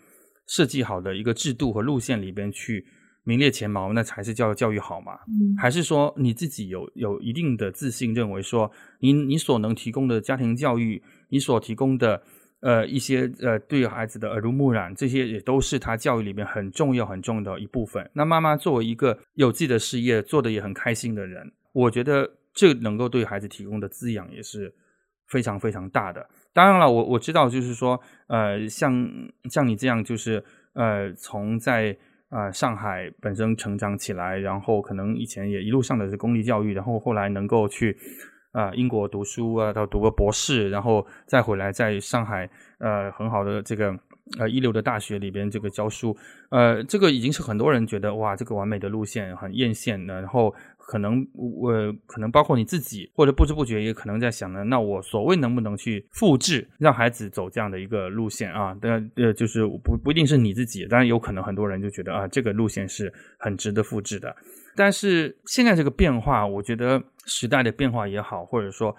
[0.47, 2.85] 设计好的一个制度和路线里边去
[3.23, 5.13] 名列前茅，那才是叫教育好嘛？
[5.29, 8.69] 嗯还是说你自己有有一定的自信，认为说
[8.99, 12.21] 你你所能提供的家庭教育，你所提供的
[12.61, 18.09] 呃一些呃对孩子的耳濡目染，这些也都是他教育里面很重要很重要的一部分。
[18.13, 24.73] 那妈妈作为一个有自己的事业，做的也很开心的人，我觉得这能够对孩子提供的滋养也是
[25.27, 26.27] 非常非常大的。
[26.53, 29.09] 当然了，我我知道，就是说，呃，像
[29.49, 30.43] 像你这样，就是
[30.73, 31.97] 呃，从在
[32.29, 37.97] 呃上海本身成长起来，然后可能以前也一路上的是公立教育，然后后来能够去、
[38.53, 42.49] 呃英国读书啊，到读个博士，然后再回来在上海
[42.79, 43.97] 呃很好的这个
[44.39, 46.15] 呃一流的大学里边这个教书，
[46.49, 58.75] 呃，这个已经是很多人觉得哇，这个完美的路线很艳羡的，然后可能我、呃、可能包括你自己，或者不知不觉也可能在想呢，那我所谓能不能去复制，让孩子走这样的一个路线啊？
[58.81, 64.35] 但呃，就是不不一定是你自己，当然有可能很多人就觉得啊，这个路线是很值得复制的。
[64.75, 68.95] 但是现在这个变化，我觉得时代的变化也好，或者说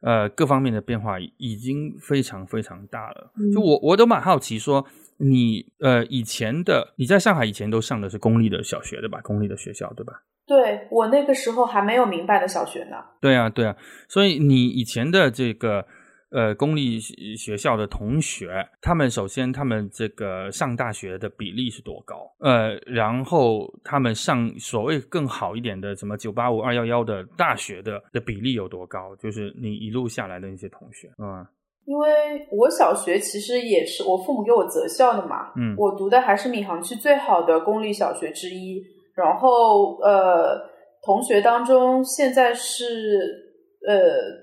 [0.00, 3.32] 呃各方面的变化已经非常非常大了。
[3.38, 4.84] 嗯就我我都蛮好奇说，
[5.18, 9.20] 你呃以前的你在上海以前都上的是公立的小学对吧？
[9.22, 10.22] 公立的学校对吧？
[10.44, 12.96] 对我那个时候还没有民办的小学呢。
[13.20, 13.76] 对啊，对啊，
[14.08, 15.86] 所以你以前的这个
[16.32, 22.16] 呃公立学学校的同学，他们首先他们这个上大学的比例是多高？
[22.40, 29.14] 呃，然后他们上所谓更好一点的什么九八五、二幺幺的大学的的比例有多高？
[29.16, 31.46] 就是你一路下来的那些同学，嗯
[31.84, 32.08] 因为
[32.52, 38.80] 我小学其实也是我父母给我择校的嘛，嗯我读的还是闵行区最好的公立小学之一。
[39.14, 40.58] 然后呃，
[41.04, 43.51] 同学当中现在是
[43.86, 43.96] 呃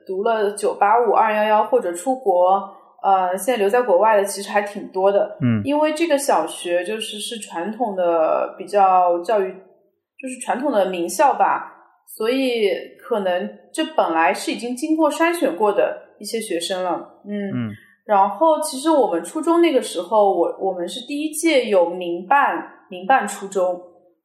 [0.05, 2.69] 读了九八五、二幺幺或者出国，
[3.03, 5.37] 呃，现在留在国外的其实还挺多的。
[5.41, 11.71] 嗯因为这个小学就是是传统的比较教育，就是传统的名校吧，
[12.17, 12.69] 所以
[13.01, 17.49] 可能这本来是已经经过筛选过的一些学生了，嗯。
[17.53, 17.71] 嗯
[18.05, 23.79] 然后其实我们初中那个时候，我我们是第一届有民办民办初中，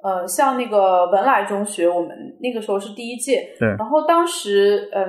[0.05, 3.57] 呃，像那个文莱中学，我们那个时候是第一届。
[3.59, 5.07] 对然后当时，嗯，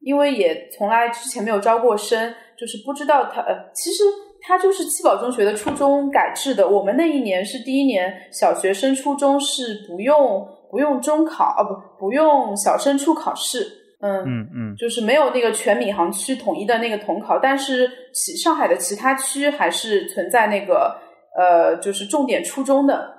[0.00, 4.04] 因为也从来之前没有招过生，就是不知道他，呃，其实
[4.40, 6.68] 他就是七宝中学的初中改制的。
[6.68, 13.80] 我们那一年是第一年，小学升初中是不用不用中考啊，不不用小升初考试。
[14.00, 20.94] 嗯嗯嗯就是没有那个全闵行区统一的那个统考，但是其上海的其他区还是存在那个
[21.36, 23.10] 呃，就是重点初中的，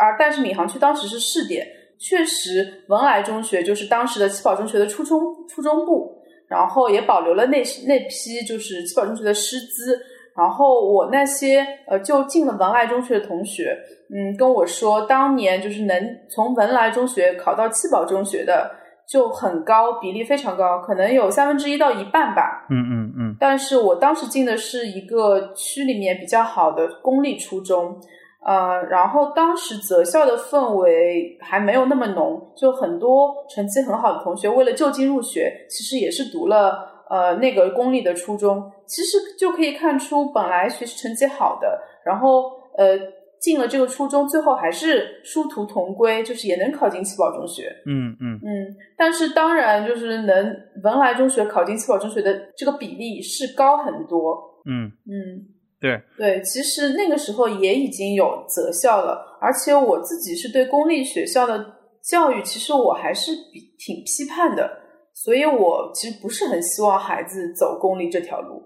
[0.00, 1.66] 而但是闵行区当时是试点，
[1.98, 6.16] 确实文莱中学就是当时的七宝中学的初中初中部，
[6.48, 10.00] 然后也保留了那那批就是七宝中学的师资，
[10.34, 13.76] 然后我那些呃就进了文莱中学的同学，
[14.08, 18.78] 嗯，跟我说当年就是能从文莱中学考到七宝中学的。
[19.10, 22.64] 就很高，比例非常高，可能有三分之一到一半吧。
[22.70, 28.00] 嗯嗯嗯但是我当时进的是一个区里面比较好的公立初中，
[28.44, 42.98] 呃，然后当时择校的氛围还没有那么浓，就很多成绩很好的同学为了就近入学，其实也是读了呃那个公立的初中，其实就可以看出本来学习成绩好的，然后呃
[43.38, 47.74] 进了这个初中，最后还是殊途同归，就是也能考进七宝中学。
[47.86, 54.60] 嗯嗯嗯，但是当然，就是能文莱中学考进七宝中学的这个比例是高很多。
[54.66, 55.40] 嗯，嗯，
[55.80, 64.70] 对，对，其实那个时候也已经有择校了，而且我自己是对公立学校的教育，其实我还是比挺批判的，
[65.14, 68.62] 所以我其实不是很希望孩子走公立这条路。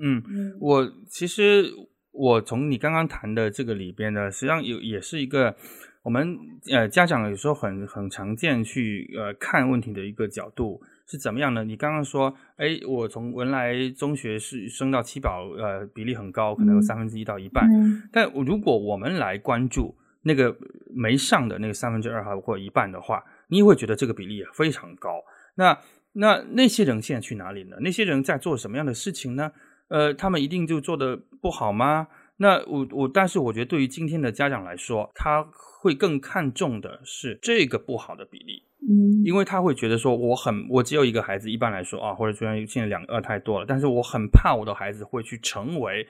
[0.00, 0.22] 嗯。
[0.26, 1.64] 嗯我其实
[2.12, 5.54] 我从你刚刚谈的这个里边呢，实际上有也是一个
[6.02, 6.36] 我们
[6.72, 10.80] 呃家长有时候很很常见去呃看问题的一个角度
[11.10, 11.64] 是怎么样呢？
[11.64, 17.66] 你刚刚说，哎，我从文莱中学是升到七宝，呃，比例很高，可能有嗯三分之一到一半。
[17.72, 20.54] 嗯但如果我们来关注那个
[20.94, 25.22] 没上的那个三分之二或一半的话，你也会觉得这个比例也非常高。
[25.54, 25.78] 那
[26.12, 27.76] 那那些人现在去哪里呢？
[27.80, 29.50] 那些人在做什么样的事情呢？
[29.88, 32.08] 呃，他们一定就做的不好吗？
[32.38, 35.44] 那我我，但是我觉得对于今天的家长来说，他
[35.82, 46.06] 会更看重的是这个不好的比例，嗯因为他会觉得说，我很我只有一个孩子，一般来说啊，或者虽然现在两个二太多了，但是我很怕我的孩子会去成为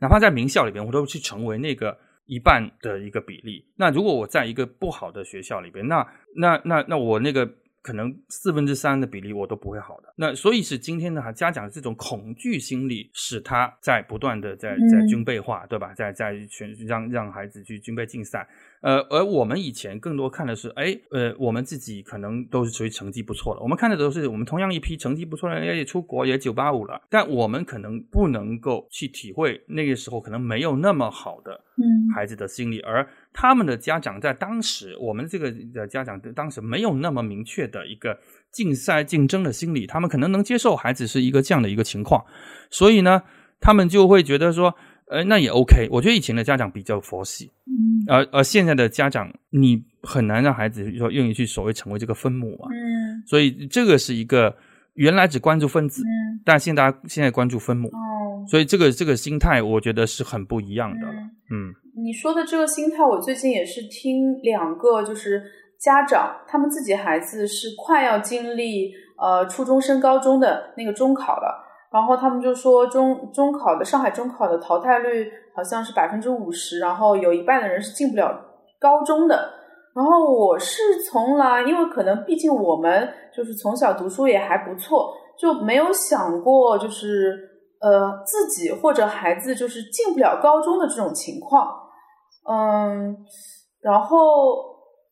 [0.00, 1.96] 哪怕在名校里边，我都去成为那个
[2.26, 3.64] 一半的一个比例。
[3.76, 6.06] 那如果我在一个不好的学校里边，那
[6.36, 7.48] 那那那我那个。
[7.86, 15.94] 可能四分之三的比例我都不会好的，那所以是今天的哈家长这种恐惧心理，使他在不断的在在军备化，对吧？
[15.94, 18.44] 在在全让让孩子去军备竞赛，
[18.86, 31.60] 呃，而我们以前更多看的是，哎，呃，我们自己可能都是属于成绩不错的，我们看的都是我们同样一批成绩不错的人也出国也九八五了，但我们可能不能够去体会那个时候可能没有那么好的
[32.14, 33.04] 孩子的心理，而。
[33.38, 38.18] 他们的家长在当时，我们这个的家长当时没有那么明确的一个
[38.50, 42.24] 竞赛竞争的心理，他们可能能接受孩子是一个这样的一个情况，
[42.70, 43.22] 所以呢，
[43.60, 44.74] 他们就会觉得说，
[45.10, 45.88] 呃，那也 OK。
[45.90, 54.56] 我觉得以前的家长比较佛系，嗯，而而现在的家长，你很难让孩子说愿意去所谓成为这个分母嘛，嗯，所以这个是一个
[54.94, 61.06] 原来只关注分子，嗯，但现在现在关注分母，哦，所以这个这个心态，我觉得是很不一样的，
[61.50, 61.74] 嗯。
[61.98, 65.42] 你说的这个心态，我最近也是听两个，就是
[65.78, 78.38] 家长他们自己孩子是快要经历呃初中升高中的那个中考了，然后他们就说中中考的上海中考的淘汰率好像是百分之五十，然后有一半的人是进不了
[78.80, 79.50] 高中的。
[79.94, 87.34] 然后我是从来，因为可能毕竟我们就是从小读书也还不错，就没有想过就是
[87.80, 91.66] 呃自己或者孩子就是进不了高中的这种情况。
[92.46, 93.16] 嗯，
[93.80, 94.18] 然后，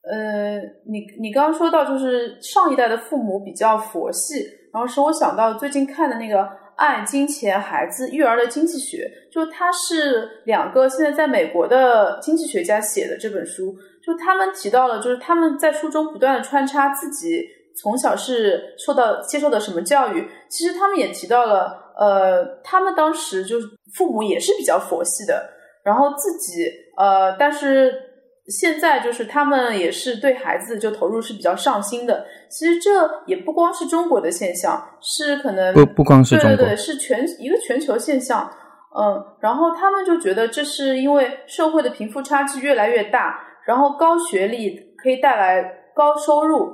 [0.02, 4.34] 呃，你你刚刚说到就是上一代的父母比较佛系，
[4.72, 6.42] 然后使我想到最近看的那个
[6.76, 17.44] 《爱、金钱、孩子、育儿的经济学》，就它是两个现在在美国的经济学家写的这本书，就他们提到了，就是他们在书中不断的穿插自己
[17.80, 25.50] 从小是受到接受的什么教育，其实他们也提到了，呃，他们当时就是父母也是比较佛系的。
[25.84, 26.64] 然后自己
[26.96, 27.92] 呃，但是
[28.48, 32.26] 现在就是他们也是对孩子就投入是比较上心的。
[32.50, 32.90] 其实这
[33.26, 38.50] 也不光是中国的现象，是可能不不光是中国，对对对，是全一个全球现象。
[38.96, 45.62] 嗯，然后他们就觉得这是因为社会的贫富差距越来越大，然后高学历可以带来
[45.96, 46.70] 高收入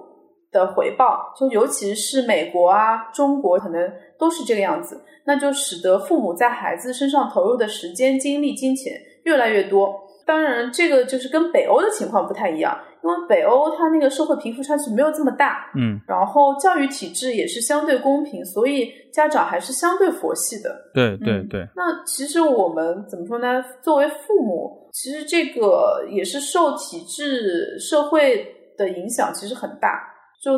[0.53, 5.03] 的回报，就尤其是美国啊、中国可能都是这个样子。
[5.25, 8.93] 那就使得父母在孩子身上投入的时间、精力、金钱
[9.25, 9.95] 越来越多。
[10.31, 20.70] 当然，这个就是跟北欧的情况不太一样，因为北欧它那个社会贫富差距没有这么大，嗯，然后教育体制也是相对公平，所以家长还是相对佛系的。
[20.95, 21.66] 对对对。
[21.74, 23.61] 那其实我们怎么说呢？
[23.83, 28.47] 作为父母，其实这个也是受体制、社会
[28.78, 30.01] 的影响，其实很大，
[30.41, 30.53] 就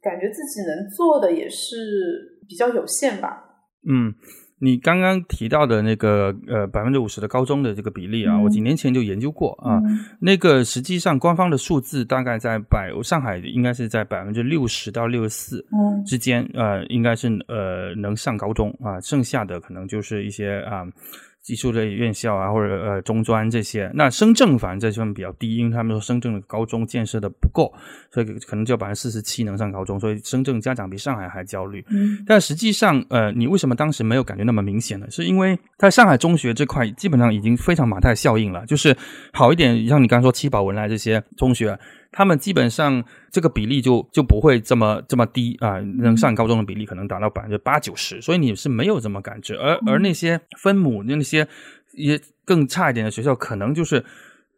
[0.00, 3.42] 感觉自己能做的也是比较有限吧。
[3.90, 4.14] 嗯，
[4.58, 9.80] 你刚刚提到的那个呃百分之五十的高中的这个比例啊，我几年前就研究过啊，
[10.18, 15.64] 那个实际上官方的数字大概在百上海应该是在百分之六十到六十四
[16.06, 20.86] 之间，呃，应该是呃能上高中啊，剩下的可能就是一些啊。
[21.48, 27.72] 技术类院校啊，或者呃中专这些，那深圳反正这方面比较低，因为他们说深圳的高中建设的不够，
[28.10, 31.82] 所以可能只有百分之四十七能上高中，所以深圳家长比上海还焦虑。
[31.88, 35.06] 嗯，但实际上，呃，你为什么当时没有感觉那么明显呢？
[35.08, 38.94] 是因为在上海中学这块基本上已经非常马太效应了，就是
[39.32, 41.78] 好一点，像你刚刚说七宝文莱这些中学。
[42.10, 49.54] 他们基本上这个比例就就不会这么这么低啊，能上高中的比例可能达到百分之八九十，所以你是没有这么感知。
[49.54, 51.46] 而而那些分母那些
[51.92, 54.02] 也更差一点的学校，可能就是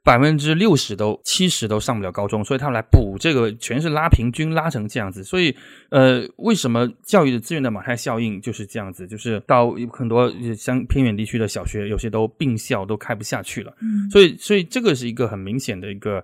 [0.05, 5.25] 百分之六十都七十都上不了高中，所以他们来补这个全是拉平均拉成这样子。
[5.25, 5.55] 所以
[5.91, 9.09] 呃，为什么教育的资源的马太效应就是这样子？
[9.09, 13.75] 就是到很多像偏远地区的小学，有些都并校都开不下去了。
[13.83, 16.23] 嗯，所以所以这个是一个很明显的一个。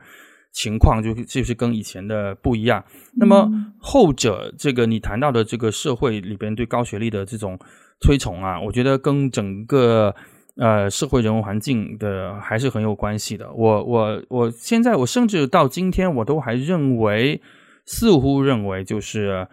[0.56, 2.82] 情况就就是跟以前的不一样。
[3.14, 3.46] 那么
[3.78, 7.58] 后者这个你谈到的这个社会里边对高学历的这种
[8.00, 10.14] 推崇啊，我觉得跟整个
[10.56, 13.52] 呃社会人文环境的还是很有关系的。
[13.52, 17.38] 我我我现在我甚至到今天我都还认为，
[17.84, 19.46] 似乎认为就是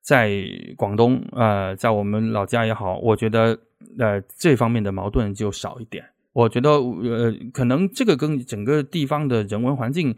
[0.00, 0.32] 在
[0.78, 3.58] 广东呃，在我们老家也好，我觉得
[3.98, 6.02] 呃这方面的矛盾就少一点。
[6.32, 10.16] 我觉得呃可能这个跟整个地方的人文环境。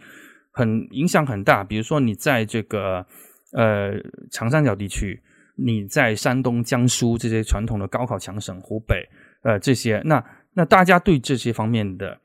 [0.59, 3.07] 很影响很大，比如说你在这个
[3.53, 3.93] 呃
[4.33, 5.23] 长三角地区，
[5.57, 9.09] 你在山东、江苏这些传统的高考强省，湖北
[9.45, 12.19] 呃这些，那那大家对这些方面的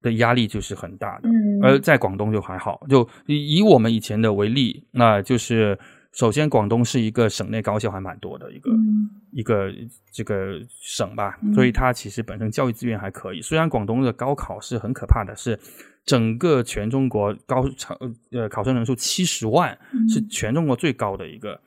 [0.00, 1.28] 的压力就是很大的。
[1.28, 5.76] 嗯，而在广东就还好，就以我们以前的为例，那就是
[6.18, 8.72] 首先广东是一个省内高校还蛮多的一个。
[9.30, 9.72] 一个
[10.10, 13.40] 这个省吧，所以它其实本身教育资源还可以。
[13.40, 15.56] 虽然广东的高考是很可怕的，是
[16.04, 17.96] 整个全中国高考
[18.32, 19.78] 呃考生人数七十万，
[20.08, 21.60] 是全中国最高的一个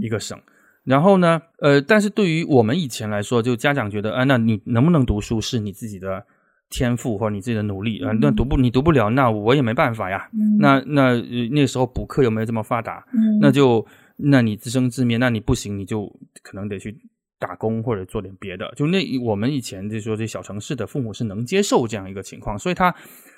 [0.00, 0.36] 一个省。
[0.82, 6.26] 然后呢，呃，但是对于我们以前来说，就家长觉得，啊，那你能不能读书是你自己的
[6.72, 10.28] 天赋或者你自己的努力啊，那读不你读不了，那我也没办法呀。
[10.58, 11.20] 那那
[11.50, 13.04] 那时候补课又没有这么发达，
[13.40, 13.86] 那就
[14.16, 16.08] 那你自生自灭，那你不行，你就
[16.42, 16.96] 可能得去
[17.38, 18.72] 打工或者做点别的。
[18.74, 22.94] 就那我们以前就说这小城市的父母是能接受这样一个情况，所以他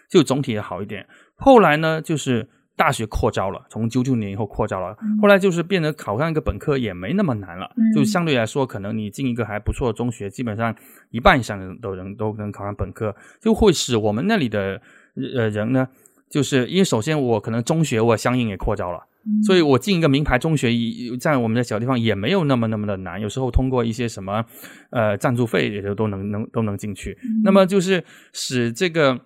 [0.08, 1.06] 就总体也好一点。
[1.34, 2.48] 后来呢，就是。
[2.76, 10.74] 大学扩招了，从九九年以后扩招了，后来就是变得考上一个本科也没那么难了，就相对来说，可能你进一个还不错的中学，基本上
[11.10, 14.80] 一半以上的的人都能考上本科，就会使我们那里的
[15.36, 15.86] 呃人呢，
[16.28, 19.06] 就是因为首先我可能中学我相应也扩招了，
[19.46, 20.68] 所以我进一个名牌中学，
[21.20, 24.44] 在我们的小地方也没有那么那么的难，有时候通过一些什么
[24.90, 28.02] 呃赞助费也就都能能都能进去，那么就是
[28.32, 29.20] 使这个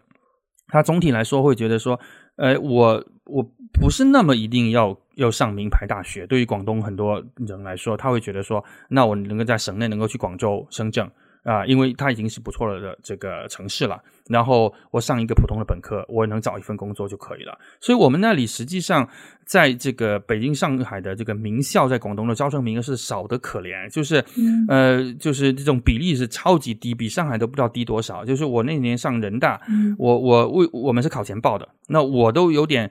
[0.67, 1.99] 他总体来说会觉得说，
[2.37, 3.03] 呃我。
[3.29, 3.43] 我
[3.73, 6.27] 不是那么一定要要上名牌大学。
[6.27, 11.09] 对于广东很多人来说，他会觉得说，那我能够在省内能够去广州、深圳
[11.45, 14.03] 啊，因为它已经是不错了的这个城市了。
[14.29, 17.57] 然后我上一个普通的本科，我能找一份工作就可以了。
[17.81, 19.09] 所以，我们那里实际上
[19.47, 24.23] 在这个北京、上海的这个名校，在广东的招生名额是少得可怜，就是
[24.69, 28.25] 呃，就是这种比例是超级低，比上海都不知道低多少。
[28.25, 29.61] 就是我那年上人大，
[29.97, 32.91] 我我为我们是考前报的，那我都有点。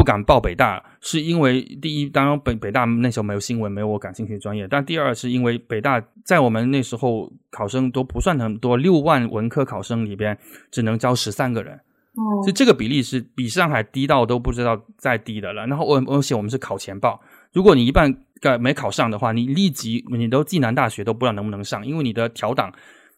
[0.00, 4.66] 不敢报北大，是因为第一，当然北北大那时候没有新闻，没有我感兴趣的专业。
[4.66, 10.34] 但第二，是因为北大在我们那时候考生都不算很多，六万文科考生里边
[10.70, 11.74] 只能招十三个人，
[12.14, 15.66] 哦，所以这个比例是比上海低到都不知道再低的了。
[15.66, 17.20] 然后我而且我们是考前报，
[17.52, 18.10] 如果你一半
[18.40, 22.72] 个没考上的话，你立即你都暨南大学都不知道能不能上，因为你的调档。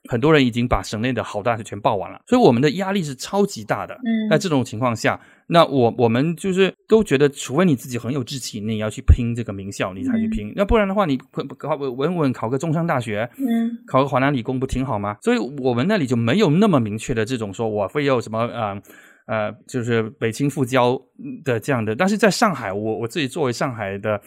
[0.09, 3.95] 很多人已经把省内的好大学全报完了，所以我们的压力是超级大的。
[3.95, 10.53] 嗯，在这种情况下，那我我们就是都觉得，除非你自己很有志气，你要去拼这个名校，你才去拼。
[10.57, 11.17] 那不然的话，你
[11.57, 15.17] 考稳稳考个中山大学，嗯，考个华南理工不挺好吗？
[15.23, 18.83] 所以我们那里就没有那么明确的这种说我非要什么呃
[19.27, 21.01] 呃，就是北清复交
[21.45, 21.95] 的这样的。
[21.95, 24.21] 但是在上海，我我自己作为上海的。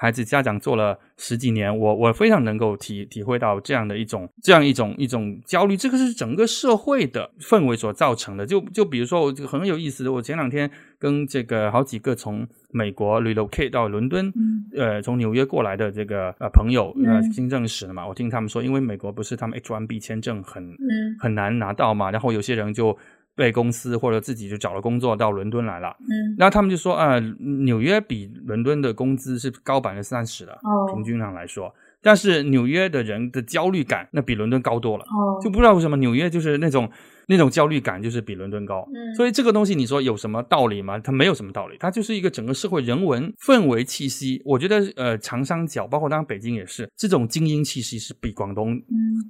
[0.00, 8.46] 孩子家长做了十几年，我我非常能够体体会到这样的一种这样一种一种焦虑，这个是整个社会的氛围所造成的。
[8.46, 14.32] 就就比如说，我很有意思的，我前两天跟这个好几个从美国 relocate 到伦敦，
[14.74, 20.74] 呃，从纽约过来的这个呃朋友呃新认识的嘛，我听他们说，因为美国不是他们 H1B 签证很
[21.18, 22.96] 很难拿到嘛，然后有些人就。
[23.40, 27.18] 被公司或者自己就找了工作到伦敦来了，嗯，然后他们就说啊，
[27.64, 30.58] 纽约比伦敦的工资是高百分之三十的，
[30.92, 35.40] 平均上来说，但是纽约的人的焦虑感那比伦敦高多了，哦。
[35.42, 36.90] 就不知道为什么纽约就是那种。
[37.30, 40.98] 那种焦虑感就是比伦敦高，嗯所以这个东西你说有什么道理吗？
[40.98, 44.42] 它没有什么道理，它就是一个整个社会人文氛围气息。
[44.44, 48.76] 我觉得呃，长三角包括当然北京也是，这种精英气息是比广东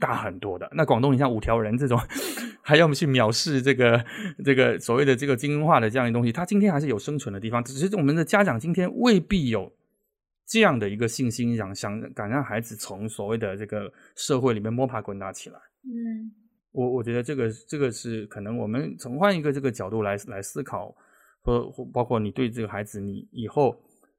[0.01, 0.67] 大很多的。
[0.75, 2.01] 那广东你像五条人这种，
[2.65, 4.03] 还要去藐视这个
[4.43, 7.63] 这个所谓的这个精英化的这样的东西，它今天还是有生存的地方。
[7.63, 9.71] 只是我们的家长今天未必有
[10.47, 15.59] 这样的一个信心，想想敢让孩子从所谓的这个社会里面摸爬滚打起来。
[15.85, 16.33] 嗯。
[16.73, 20.95] 我我觉得这个这个是可能我们从换一个这个角度来来思考，
[21.43, 23.77] 或包括你对这个孩子，你以后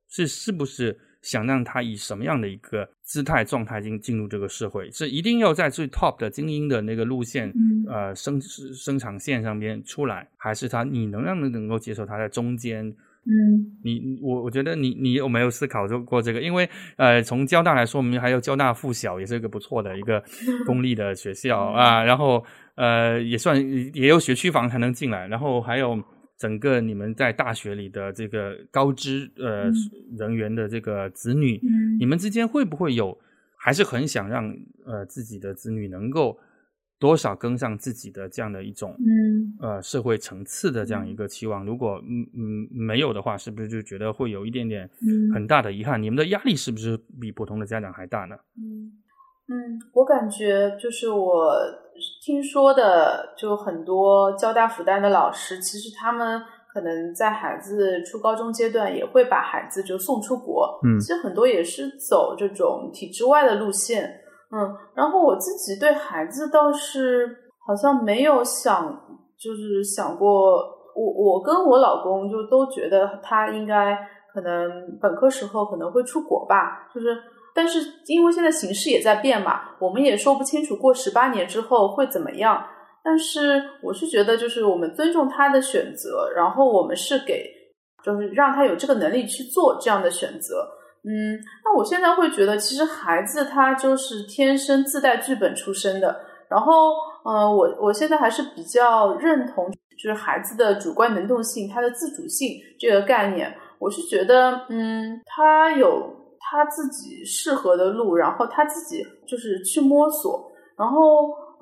[0.10, 4.90] 是是不是想让他以什么样的一个姿态状态进进入这个社会？
[4.92, 7.54] 是一定要在最 top 的精英的那个路线，
[7.88, 12.96] 呃生生产线上边出来，还是他你能让能能够接受他在中间？
[13.24, 16.42] 嗯，你我我觉得你你有没有思考过这个？
[16.42, 16.68] 因为
[16.98, 20.24] 呃，从交大来说，我们还有交大附小，也是一个不错的一个
[20.66, 22.04] 公立的学校啊。
[22.04, 22.44] 然后
[22.74, 23.56] 呃，也算
[23.94, 25.28] 也有学区房才能进来。
[25.28, 26.02] 然后还有
[26.36, 29.72] 整个你们在大学里的这个高知呃
[30.18, 31.62] 人员的这个子女，
[32.00, 33.16] 你们之间会不会有
[33.56, 34.52] 还是很想让
[34.84, 36.40] 呃自己的子女能够？
[37.02, 44.88] 多少跟上自己的这样的一种，嗯，呃，社会层次的这样一个期望，如果嗯嗯没有的话，是不是就觉得会有一点点
[45.34, 46.00] 很大的遗憾？
[46.00, 48.36] 你们的压力是不是比普通的家长还大呢？
[48.56, 48.94] 嗯
[49.50, 51.52] 嗯，我感觉就是我
[52.24, 56.40] 听说的，就很多交大复旦的老师，其实他们
[56.72, 64.20] 可能在孩子初高中阶段也会把孩子就送出国，嗯，其实很多也是走这种体制外的路线。
[64.54, 67.28] 嗯，然后我自己对孩子倒是
[67.66, 68.86] 好像没有想，
[69.40, 70.30] 就是想过，
[70.96, 73.98] 我我跟我老公就都觉得他应该
[74.34, 74.70] 可能
[75.02, 77.18] 本科时候可能会出国吧，就是
[77.56, 82.62] 但是因为现在形势也在变嘛，我们也说不清楚过十八年之后会怎么样。
[83.04, 87.50] 但是我是觉得，就是我们尊重他的选择，然后我们是给，
[88.04, 90.68] 就是让他有这个能力去做这样的选择。
[91.04, 96.22] 嗯，那我现在会觉得，其实孩子他就是天生自带剧本出身的。
[96.50, 96.92] 然后，
[97.24, 103.54] 呃，我我现在还是比较认同，就是孩子的主观能动性、他的自主性这个概念。
[103.80, 110.98] 我是觉得，嗯，他有他自己适合的路，然后他自己就是去摸索，然后。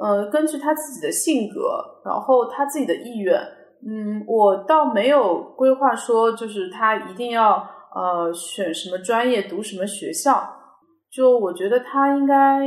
[0.02, 3.38] 呃，根据他自己的性格，然后他自己的意愿，
[3.86, 7.62] 嗯，我倒没有规划说，就是他一定要
[8.00, 10.56] 呃选什么专业，读什么学校。
[11.12, 12.60] 就我觉得他应该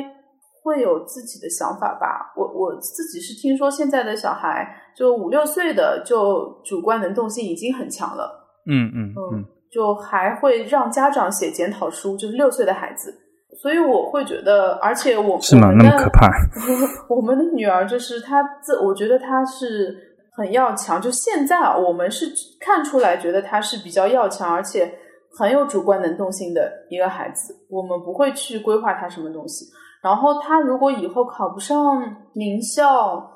[0.62, 2.32] 会有自己的想法吧。
[2.36, 8.48] 我我自己是听说现在的小孩，就五六岁的就主观能动性已经很强了。
[8.68, 13.12] 嗯嗯嗯，就还会让家长写检讨书，就是六岁的孩子。
[13.60, 15.70] 所以我会觉得，而且我是吗？
[15.76, 16.28] 那么可怕？
[17.08, 19.94] 我们的女儿就是她自，我觉得她是
[20.36, 21.00] 很要强。
[21.00, 22.26] 就现在啊，我们是
[22.58, 24.92] 看出来，觉得她是比较要强，而且
[25.38, 27.54] 很有主观能动性的一个孩子。
[27.68, 29.66] 我们不会去规划他什么东西。
[30.02, 32.02] 然后他如果以后考不上
[32.32, 33.30] 名校，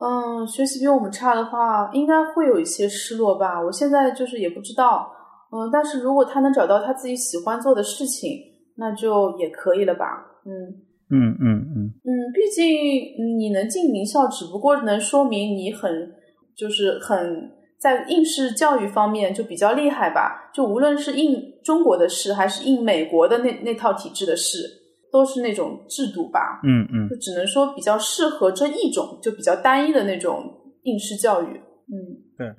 [0.00, 3.60] 嗯，学习比我们差的话，应该会有一些失落吧。
[3.62, 5.10] 我现在就是也不知道，
[5.50, 8.30] 嗯，但是如果他能找到他自己喜欢做的事情。
[8.74, 10.06] 那就也可以了吧，
[10.46, 10.50] 嗯
[11.10, 12.64] 嗯嗯嗯嗯，毕竟
[13.38, 16.10] 你能进名校，只不过能说明你很
[16.56, 17.52] 就是很
[17.82, 20.52] 在应试教育方面就比较厉害吧。
[20.54, 24.58] 就无论是应中国的试，还是应美国的那那套体制的试，
[25.10, 26.60] 都是那种制度吧。
[26.62, 30.44] 嗯嗯，就只能说比较适合这一种，就比较单一的那种
[30.84, 31.46] 应试教育。
[31.46, 31.98] 嗯，
[32.38, 32.54] 对，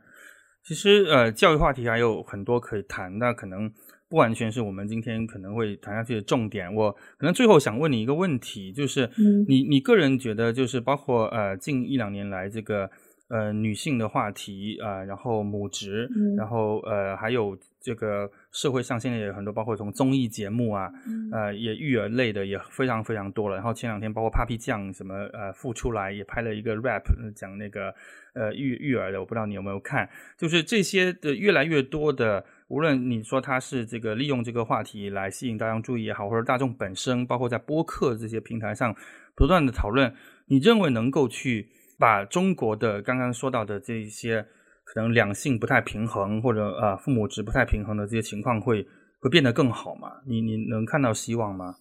[0.67, 3.71] 其实呃，教育话题还有很多可以谈，那可能。
[4.09, 6.71] 不完全是我们今天可能会谈下去的重点。
[6.75, 9.09] 我可能最后想问你一个问题，就是
[9.47, 12.87] 你你个人觉得，就是包括呃近一两年来这个
[13.33, 16.07] 呃女性的话题啊，然后母职，
[16.37, 20.91] 然后呃还有这个社会上现在也有很多，包括从综艺节目啊，
[21.31, 23.55] 呃也育儿类的也非常非常多了。
[23.55, 27.03] 然后前两天包括 Papi 酱什么呃复出来也拍了一个 rap
[27.35, 27.91] 讲那个
[28.35, 30.07] 呃育育儿的，我不知道你有没有看，
[30.37, 32.45] 就是这些的越来越多的。
[32.69, 38.95] 无论你说他是这个利用这个话题来吸引大众注意也好，或者大众本身，包括在播客这些平台上
[39.35, 40.11] 不断的讨论，
[40.47, 41.67] 你认为能够去
[41.99, 44.45] 把中国的刚刚说到的这一些
[44.83, 48.85] 可能两性不太平衡或者呃父母值不太平衡的这些情况会
[49.21, 50.11] 会变得更好吗？
[50.27, 51.75] 你你能看到希望吗？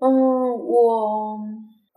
[0.00, 1.38] 嗯，我。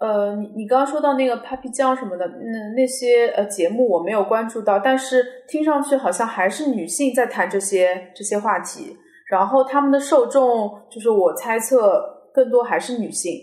[0.01, 8.95] 呃，你你刚刚说到那个 Papi 酱什么的，那那些呃节目我没有关注到，但是听上去好像还是女性在谈这些这些话题，
[9.29, 12.01] 然后他们的受众就是我猜测
[12.33, 13.33] 更多还是女性。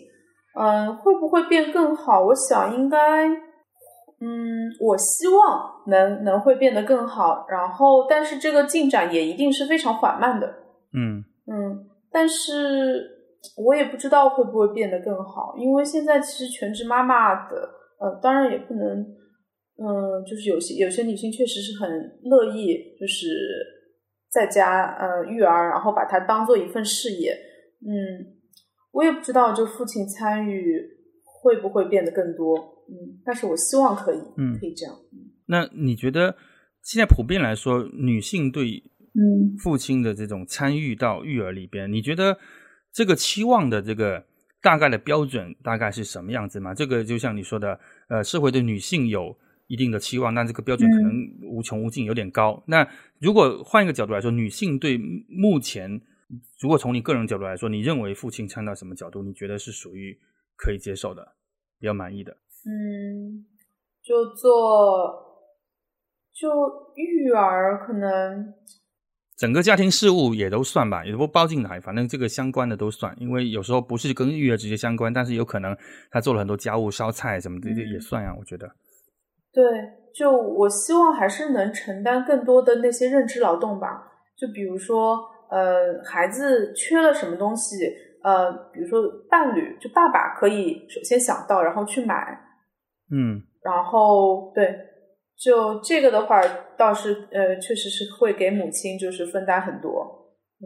[0.59, 2.24] 嗯，会不会变更好？
[2.24, 3.28] 我想应该，
[4.20, 10.47] 嗯，我希望能能会变得更好，然后但是这个进展也一定是非常缓慢的。
[10.93, 13.14] 嗯嗯，但是。
[13.56, 17.56] 我也不知道会不会变得更好，因为现在其实全职妈妈的，
[18.01, 19.01] 呃，当然也不能，
[19.78, 21.88] 嗯，就是有些有些女性确实是很
[22.24, 23.28] 乐意，就是
[24.32, 27.30] 在家呃育儿，然后把它当做一份事业。
[27.86, 28.34] 嗯，
[28.90, 30.82] 我也不知道，就父亲参与
[31.47, 32.59] 会不会变得更多。
[32.89, 34.94] 嗯，但是我希望可以，嗯，可以这样。
[35.47, 36.36] 那你觉得
[36.82, 38.82] 现在普遍来说，女性对
[39.14, 42.36] 嗯父亲的这种参与到育儿里边，你觉得？
[42.93, 44.24] 这个期望的这个
[44.62, 46.73] 大概的标准大概是什么样子吗？
[46.73, 47.78] 这个就像你说的，
[48.09, 49.36] 呃，社会对女性有
[49.66, 51.12] 一定的期望，那这个标准可能
[51.43, 52.64] 无穷无尽，有点高。
[52.66, 52.89] 那
[53.20, 54.97] 如果换一个角度来说，女性对
[55.28, 56.01] 目前，
[56.59, 60.18] 如果从你个人角度来说，你认为父亲参到什么角度，你觉得是属于
[60.56, 61.36] 可以接受的，
[61.78, 62.32] 比较满意的？
[62.32, 63.44] 嗯，
[64.03, 65.24] 就做
[66.32, 66.48] 就
[66.94, 68.55] 育儿可能。
[69.36, 75.77] 整个家庭事务也都算吧，也不包进来，反正这个相关的都算，因为有时候不是跟育儿直接相关，但是有可能
[76.11, 78.35] 他做了很多家务、烧菜什么的，也算呀。
[78.39, 78.66] 我觉得，
[79.53, 79.62] 对，
[80.15, 84.11] 就我希望还是能承担更多的那些认知劳动吧。
[84.39, 85.19] 就比如说，
[85.51, 87.77] 呃，孩子缺了什么东西，
[88.27, 89.01] 呃，比如说
[89.31, 92.36] 伴侣，就爸爸可以首先想到，然后去买，
[93.12, 94.77] 嗯，然后对。
[95.39, 96.40] 就这个的话，
[96.78, 100.32] 倒是呃，确实是会给母亲就是分担很多，
[100.62, 100.65] 嗯。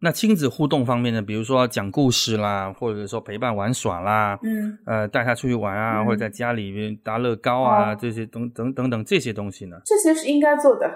[0.00, 1.20] 那亲子互动方面呢？
[1.20, 9.76] 比如说讲故事啦，或者说陪伴玩耍啦，嗯，呃，带他出去玩啊，或者在家里面搭乐高啊，这些等等等等这些东西呢？
[9.84, 10.88] 这些是应该做的，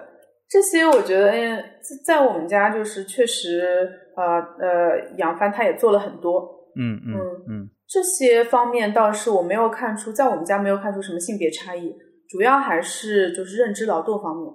[0.53, 1.65] 这些我觉得，嗯，
[2.05, 4.23] 在我们家就是确实，呃
[4.61, 7.17] 呃，杨帆他也做了很多，嗯嗯
[7.49, 11.97] 嗯，这些方面倒是我没有看出，在我们家没有看出什么性别差异，
[12.29, 14.53] 主要还是就是认知劳动方面，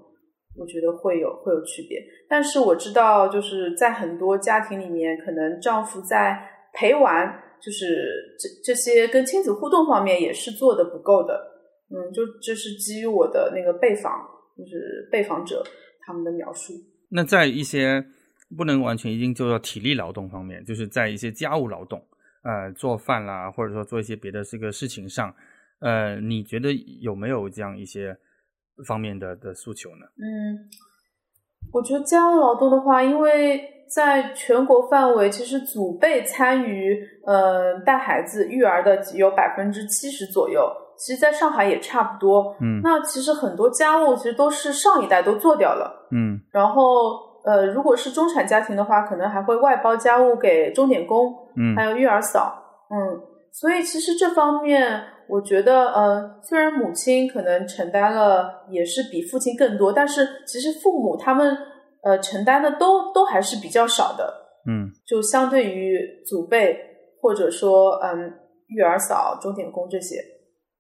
[0.55, 1.97] 我觉得会有会有区别。
[2.29, 6.39] 但是我知道，就是在很多家庭里面，可能丈夫在
[6.73, 7.27] 陪玩，
[7.59, 11.33] 就是这这些跟亲子互动方面也是做的不够的，
[11.89, 14.13] 嗯，就这是基于我的那个被访，
[14.55, 15.63] 就是被访者。
[16.07, 16.73] 他们的描述。
[17.09, 18.03] 那在一些
[18.57, 22.01] 不能完全一定就到体力劳动方面，就是在一些家务劳动，
[22.43, 25.35] 呃，做饭啦，或者说做一些别的这个事情上，
[25.79, 26.71] 呃，你觉得
[27.01, 28.17] 有没有这样一些
[28.85, 30.05] 方面的的诉求呢？
[30.15, 30.69] 嗯，
[31.73, 40.69] 我觉得家务劳动的话，因为在全国范围，其实祖辈参与呃带孩子育儿的有百分之七十左右。
[40.97, 42.55] 其实，在上海也差不多。
[42.59, 46.07] 嗯，那其实很多家务其实都是上一代都做掉了。
[46.11, 46.83] 嗯，然后
[47.45, 52.61] 呃，如果是中产家庭的话，可能还会外包家务给钟点工，嗯，还有育儿嫂。
[52.89, 53.21] 嗯，
[53.51, 61.55] 所以其实这方面，我觉得呃，虽然母亲可能承担了也是比父亲更多，但是其实父母他们
[62.03, 64.33] 呃承担的都都还是比较少的。
[64.69, 66.77] 嗯，就相对于祖辈
[67.21, 68.33] 或者说嗯
[68.67, 70.15] 育儿嫂、钟点工这些。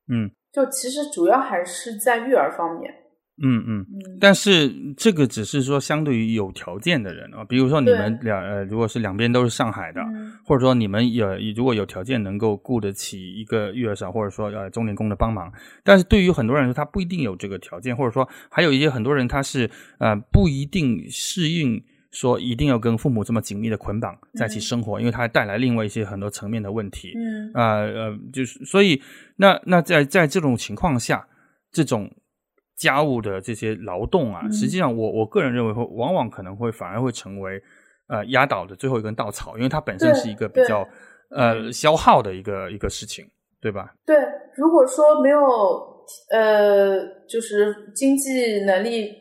[0.09, 2.93] 嗯，就其实主要还是在育儿方面。
[3.39, 3.85] 嗯嗯，
[4.19, 4.67] 但是
[4.97, 10.01] 这个只是说相对于有条件的人啊，比如说你们两呃，如果是两边都是上海的，
[10.43, 15.53] 或者说你们有如果有条件能够雇得起一个育儿嫂，或者说呃钟点工的帮忙，
[15.83, 19.69] 但是对于很多人说他不一定有这个条件，或者说还有一些很多人他是
[19.99, 21.83] 呃不一定适应。
[22.19, 27.13] 说一定要跟父母这么紧密的捆绑在一起生活，因为它带来另外一些很多层面的问题。
[27.15, 28.99] 嗯，啊呃，就是所以
[29.35, 31.27] 那那在在这种情况下，
[31.71, 32.09] 这种
[32.75, 37.61] 家务的这些劳动啊，实际上我我个人认为会往往可能会反而会成为
[38.07, 40.87] 呃压倒的最后一根稻草，因为它本身是一个比较
[41.29, 43.23] 呃消耗的一个一个事情，
[43.61, 43.93] 对吧？
[44.07, 44.15] 对，
[44.55, 45.39] 如果说没有
[46.31, 49.11] 呃，就是经济能力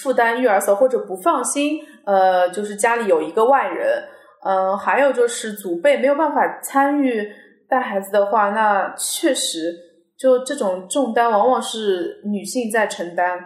[0.00, 1.80] 负担育儿嫂或者不放心。
[2.04, 4.04] 呃，就是家里有一个外人，
[4.44, 7.26] 嗯，还有就是祖辈没有办法参与
[7.68, 9.74] 带孩子的话，那确实
[10.18, 13.42] 就这种重担往往是女性在承担，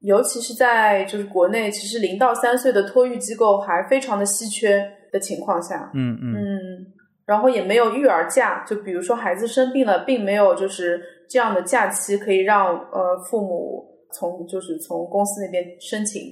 [0.00, 6.86] 尤其是在就是国内，其实零到三岁的托育机构还非常的稀缺的情况下，嗯嗯嗯，
[7.26, 16.22] 然后也没有育儿假，就比如说孩子生病了，并没有就是这样的假期可以让呃父母从就是从公司那边申请，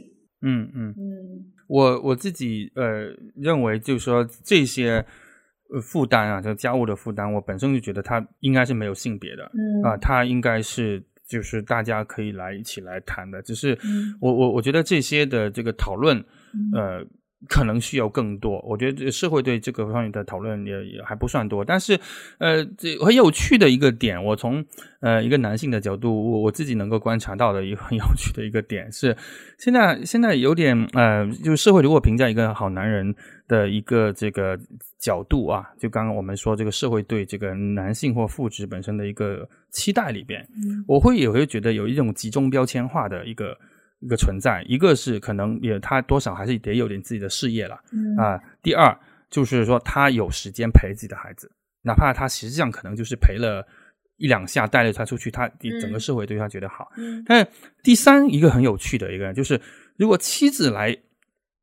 [0.42, 1.52] 嗯嗯嗯。
[1.68, 5.04] 我我自己呃认为，就是说这些
[5.82, 13.42] 负担啊，就家务的负担，我本身就觉得它应该是没有性别的，嗯啊，它应该是就是大家可以来一起来谈的。
[13.42, 13.78] 只是
[14.20, 16.24] 我我我觉得这些的这个讨论，
[16.72, 17.06] 呃。
[17.46, 21.64] 可能需要更多，我觉得社会对这个方面的讨论也也还不算多。
[21.64, 21.98] 但是，
[22.38, 24.64] 呃，这很有趣的一个点，我从
[25.00, 29.16] 呃一个男性的角度，我我自己能够观察到的一个很有趣的一个点是，
[29.56, 33.14] 现在现在有点呃，就是社会如果评价一个好男人
[33.46, 34.58] 的一个这个
[34.98, 40.44] 角度啊，就刚刚我们说这个社会对这个男性或父职本身的一个期待里边，
[40.88, 43.56] 我会也会觉得有一种集中标签化的一个。
[44.00, 47.74] 一个存在，一个是可能也他多少还是得有点自己的事业了，
[48.16, 48.40] 啊。
[48.62, 48.96] 第二
[49.28, 51.50] 就是说他有时间陪自己的孩子，
[51.82, 53.66] 哪怕他实际上可能就是陪了
[54.16, 55.48] 一两下，带着他出去，他
[55.80, 56.88] 整个社会对他觉得好。
[57.26, 57.46] 但
[57.82, 59.60] 第三一个很有趣的一个人就是，
[59.96, 60.96] 如果妻子来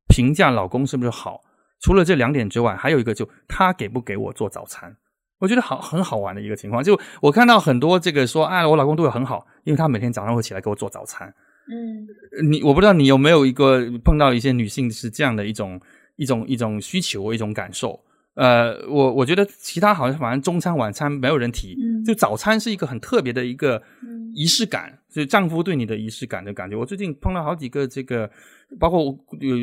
[0.08, 1.40] 评价老公是不是好，
[1.80, 4.94] 除了这两点之外，还有一个就他给不给我做早餐，
[5.38, 6.82] 我觉得好很好玩的一个情况。
[6.82, 11.34] 就我看到很多这个说，哎，我老公对我很好，因为他每天早上会起来给我做早餐。
[11.68, 12.06] 嗯，
[12.50, 15.80] 你我不知道你有没有一个碰到一些女性是这样的一种
[16.16, 18.00] 一种一种需求一种感受。
[18.34, 21.74] 呃，我我觉得其他好像反正中餐晚餐没有人提，
[22.04, 23.82] 就早餐是一个很特别的一个
[24.34, 26.76] 仪式感，就丈夫对你的仪式感的感觉。
[26.76, 28.30] 我最近碰到好几个这个，
[28.78, 29.02] 包括
[29.40, 29.56] 有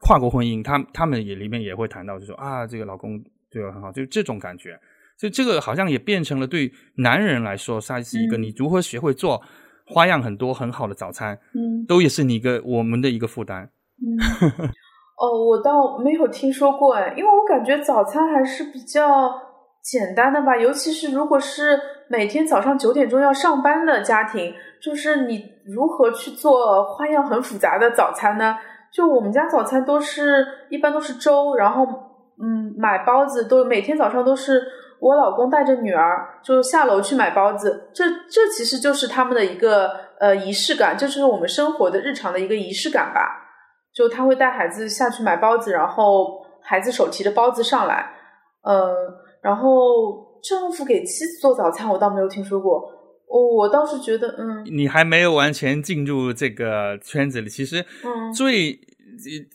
[0.00, 4.76] 跨国婚姻，他他们也里面也会谈到，就说啊，这个老公对我很好，就这种感觉。
[5.16, 9.40] 所以这个好像也变成了对男人来说，它是一个你如何学会做。
[9.86, 13.70] 花样很多，很好的早餐，嗯，都也是你一个我们的一个负担。
[13.98, 14.18] 嗯，
[15.18, 19.32] 哦，我倒没有听说过哎，因为我感觉早餐还是比较
[19.82, 24.52] 简单的吧，尤其是如果是每天早上九点钟要上班的家庭，
[24.82, 28.56] 就是你如何去做花样很复杂的早餐呢？
[28.92, 31.84] 就我们家早餐都是一般都是粥，然后
[32.42, 34.62] 嗯，买包子都每天早上都是
[34.98, 43.42] 我老公带着女儿就下楼去买包子，这这其实就是他们的一个呃仪式感，这就是我们生活的日常的一个仪式感吧。
[43.94, 48.10] 就他会带孩子下去买包子，然后孩子手提着包子上来，
[48.62, 48.94] 呃，
[49.42, 52.92] 然后丈夫给妻子做早餐，我倒没有听说过。
[53.28, 58.78] 我我倒是觉得，嗯，你还没有完全进入这个圈子里，其实嗯最。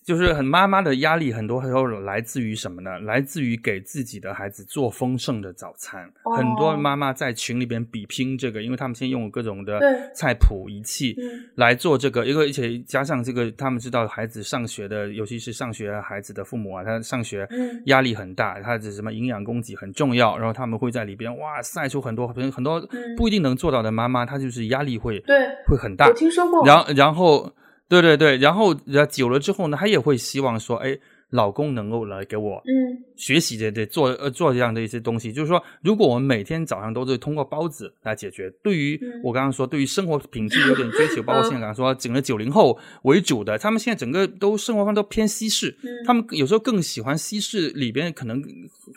[0.04, 3.00] 就是很妈妈的压力，很多时候来自于什么呢？
[3.00, 6.12] 来自于给自己的孩子做丰盛的早餐。
[6.24, 9.80] 哦很多妈妈在群里边比拼这个，因为他们现在用各种的
[10.16, 25.38] 菜谱仪器嗯来做这个，因为而且加上这个，他们知道孩子上学的，尤其是上学孩子的父母啊，他上学嗯压力很大，他的什么营养供给很重要，然后他们会在里边哇晒出很多很很多嗯不一定能做到的妈妈，她就是压力会对，
[25.68, 26.14] 会很大我。
[26.14, 26.66] 听说过。
[26.66, 27.54] 然后，然后，
[27.92, 28.74] 对对对，然后，
[29.10, 30.98] 久了之后呢，她也会希望说，哎，
[31.32, 35.34] 老公能够来给我嗯学习的的做呃做这样的一些东西。
[35.34, 48.42] 就是说，如果我们每天早上都是通过包子来解决，对于嗯我刚刚说，对于生活品质有点追求，包括现在刚刚说整个九零后为主的，他们现在整个都生活方都偏西式，嗯他们有时候更喜欢西式里边可能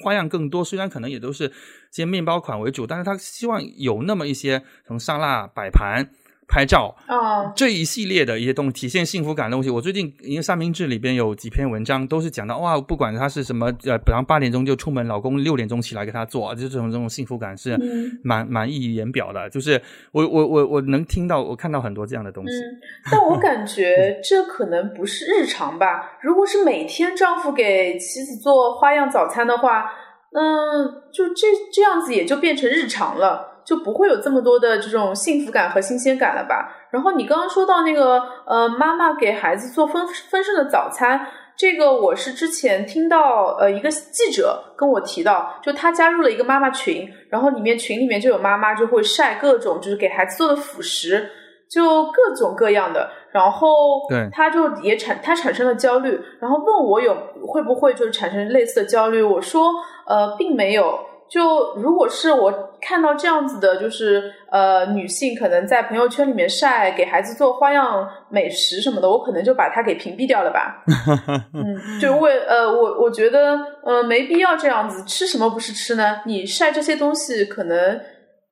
[0.05, 1.49] 花样更多，虽然可能也都是
[1.91, 6.09] 这些面包款为主，但是他希望有那么一些从沙拉摆盘。
[6.47, 19.49] 拍照啊这一系列的一些东西，体现幸福感的东西，我最近因为三明治里边有几篇文章都是讲到哇，不管他是什么呃，比方八点钟就出门，老公六点钟起来给他做，就这种这种幸福感是嗯蛮蛮溢于言表的。
[19.51, 19.81] 就是
[20.13, 22.53] 我我我我能听到，我看到很多这样的东西。
[22.55, 22.81] 嗯，
[23.11, 26.19] 但我感觉 这可能不是日常吧。
[26.23, 29.85] 如果是每天丈夫给妻子做花样早餐的话，
[30.33, 36.69] 嗯，就这这样子也就变成日常了，就不会有这么多的这种幸福感和新鲜感了吧。
[36.91, 41.27] 然后你刚刚说到那个呃，妈妈给孩子做丰丰盛的早餐。
[41.57, 51.31] 这个我是之前听到，呃，一个记者跟我提到，就他加入了一个妈妈群，然后里面群里面就有妈妈就会晒各种就是给孩子做的辅食，
[51.71, 53.69] 就各种各样的，然后
[54.09, 57.17] 对他就也产他产生了焦虑，然后问我有
[57.47, 59.73] 会不会就是产生类似的焦虑，我说
[60.09, 60.99] 呃并没有。
[61.31, 70.85] 就如果是我看到这样子的，就是呃女性可能在朋友圈里面晒给孩子做花样美食什么的，我可能就把它给屏蔽掉了吧。
[71.55, 76.21] 嗯，就为呃我我觉得呃没必要这样子，吃什么不是吃呢？
[76.27, 78.01] 你晒这些东西可能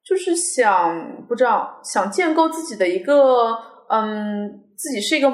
[0.04, 3.56] 就是想不知道想建构自己的一个
[3.90, 5.28] 嗯自己是一个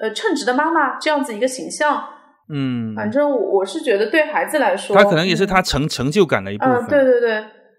[0.00, 2.02] 呃称职的妈妈这样子一个形象。
[2.52, 6.74] 嗯，反正我我是觉得对孩子来说，他可能也是嗯他成成就感的一部分。
[6.74, 7.30] 嗯，对对对，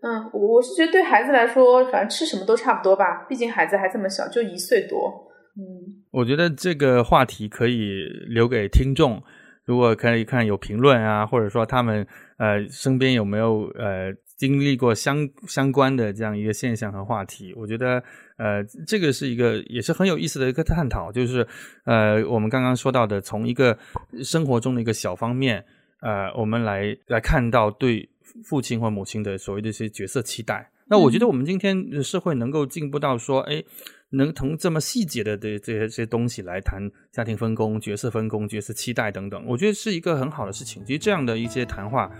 [0.02, 5.28] 嗯，我我是觉得对孩子来说，反正吃什么都差不多吧，毕竟孩子还这么小，就一岁多。
[5.58, 9.22] 嗯我觉得这个话题可以留给听众，
[9.66, 12.08] 如果可以看有评论啊，或者说他们
[12.38, 18.02] 呃身边有没有呃经历过相相关的这样一个现象和话题，我觉得
[18.42, 21.46] 呃这个是一个也是很有意思的一个探讨，就是
[21.86, 23.78] 呃我们刚刚说到的，从一个
[24.24, 25.64] 生活中的一个小方面，
[26.02, 28.10] 呃我们来来看到对
[28.44, 30.72] 父亲或母亲的所谓的一些角色期待。
[30.88, 33.64] 那我觉得我们今天社会能够进步到说，哎，
[34.10, 36.82] 能从这么细节的这这些这些东西来谈
[37.12, 40.84] 家庭分工、角色分工、角色期待等等，我觉得是一个很好的事情。
[40.86, 42.12] 其实这样的一些谈话，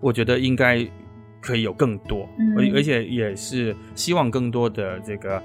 [0.00, 0.88] 我觉得应该
[1.40, 5.42] 可以有更多，嗯而、而且也是希望更多的这个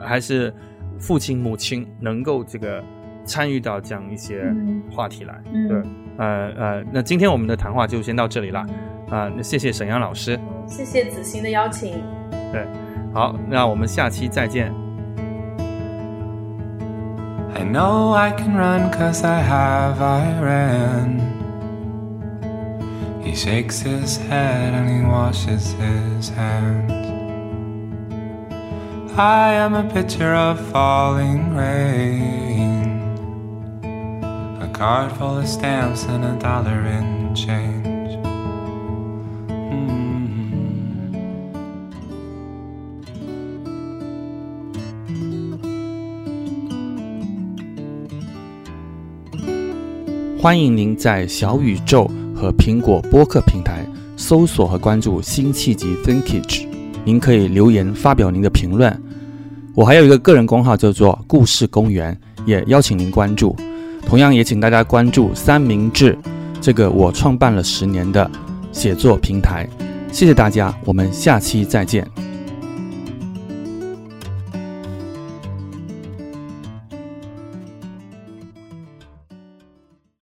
[0.00, 0.52] 还是
[0.98, 2.82] 父亲母亲能够这个
[3.24, 5.40] 参与到这样一些嗯话题来。
[5.52, 5.82] 嗯对，
[6.18, 8.64] 呃呃，那今天我们的谈话就先到这里了
[9.10, 10.38] 啊、那谢谢沈阳老师。
[10.66, 12.00] 谢谢子欣的邀请。
[12.52, 12.64] 对，
[13.12, 14.72] 好，那我们下期再见。
[17.52, 21.20] I know I can run cause I have Iran.
[23.22, 26.99] He shakes his head and he washes his hands.
[29.16, 33.00] I am a picture of falling rain.
[34.62, 37.90] A card full of stamps and a dollar in change.
[50.40, 53.84] 欢迎您在小宇宙和苹果播客平台
[54.16, 56.69] 搜索和关注辛弃疾 Thinkage，
[57.10, 58.96] 您可以留言发表您的评论。
[59.74, 62.16] 我还有一个个人公号叫做故事公园，
[62.46, 63.56] 也邀请您关注。
[64.06, 66.16] 同样也请大家关注三明治
[66.60, 68.30] 这个我创办了十年的
[68.70, 69.68] 写作平台。
[70.12, 72.06] 谢谢大家，我们下期再见。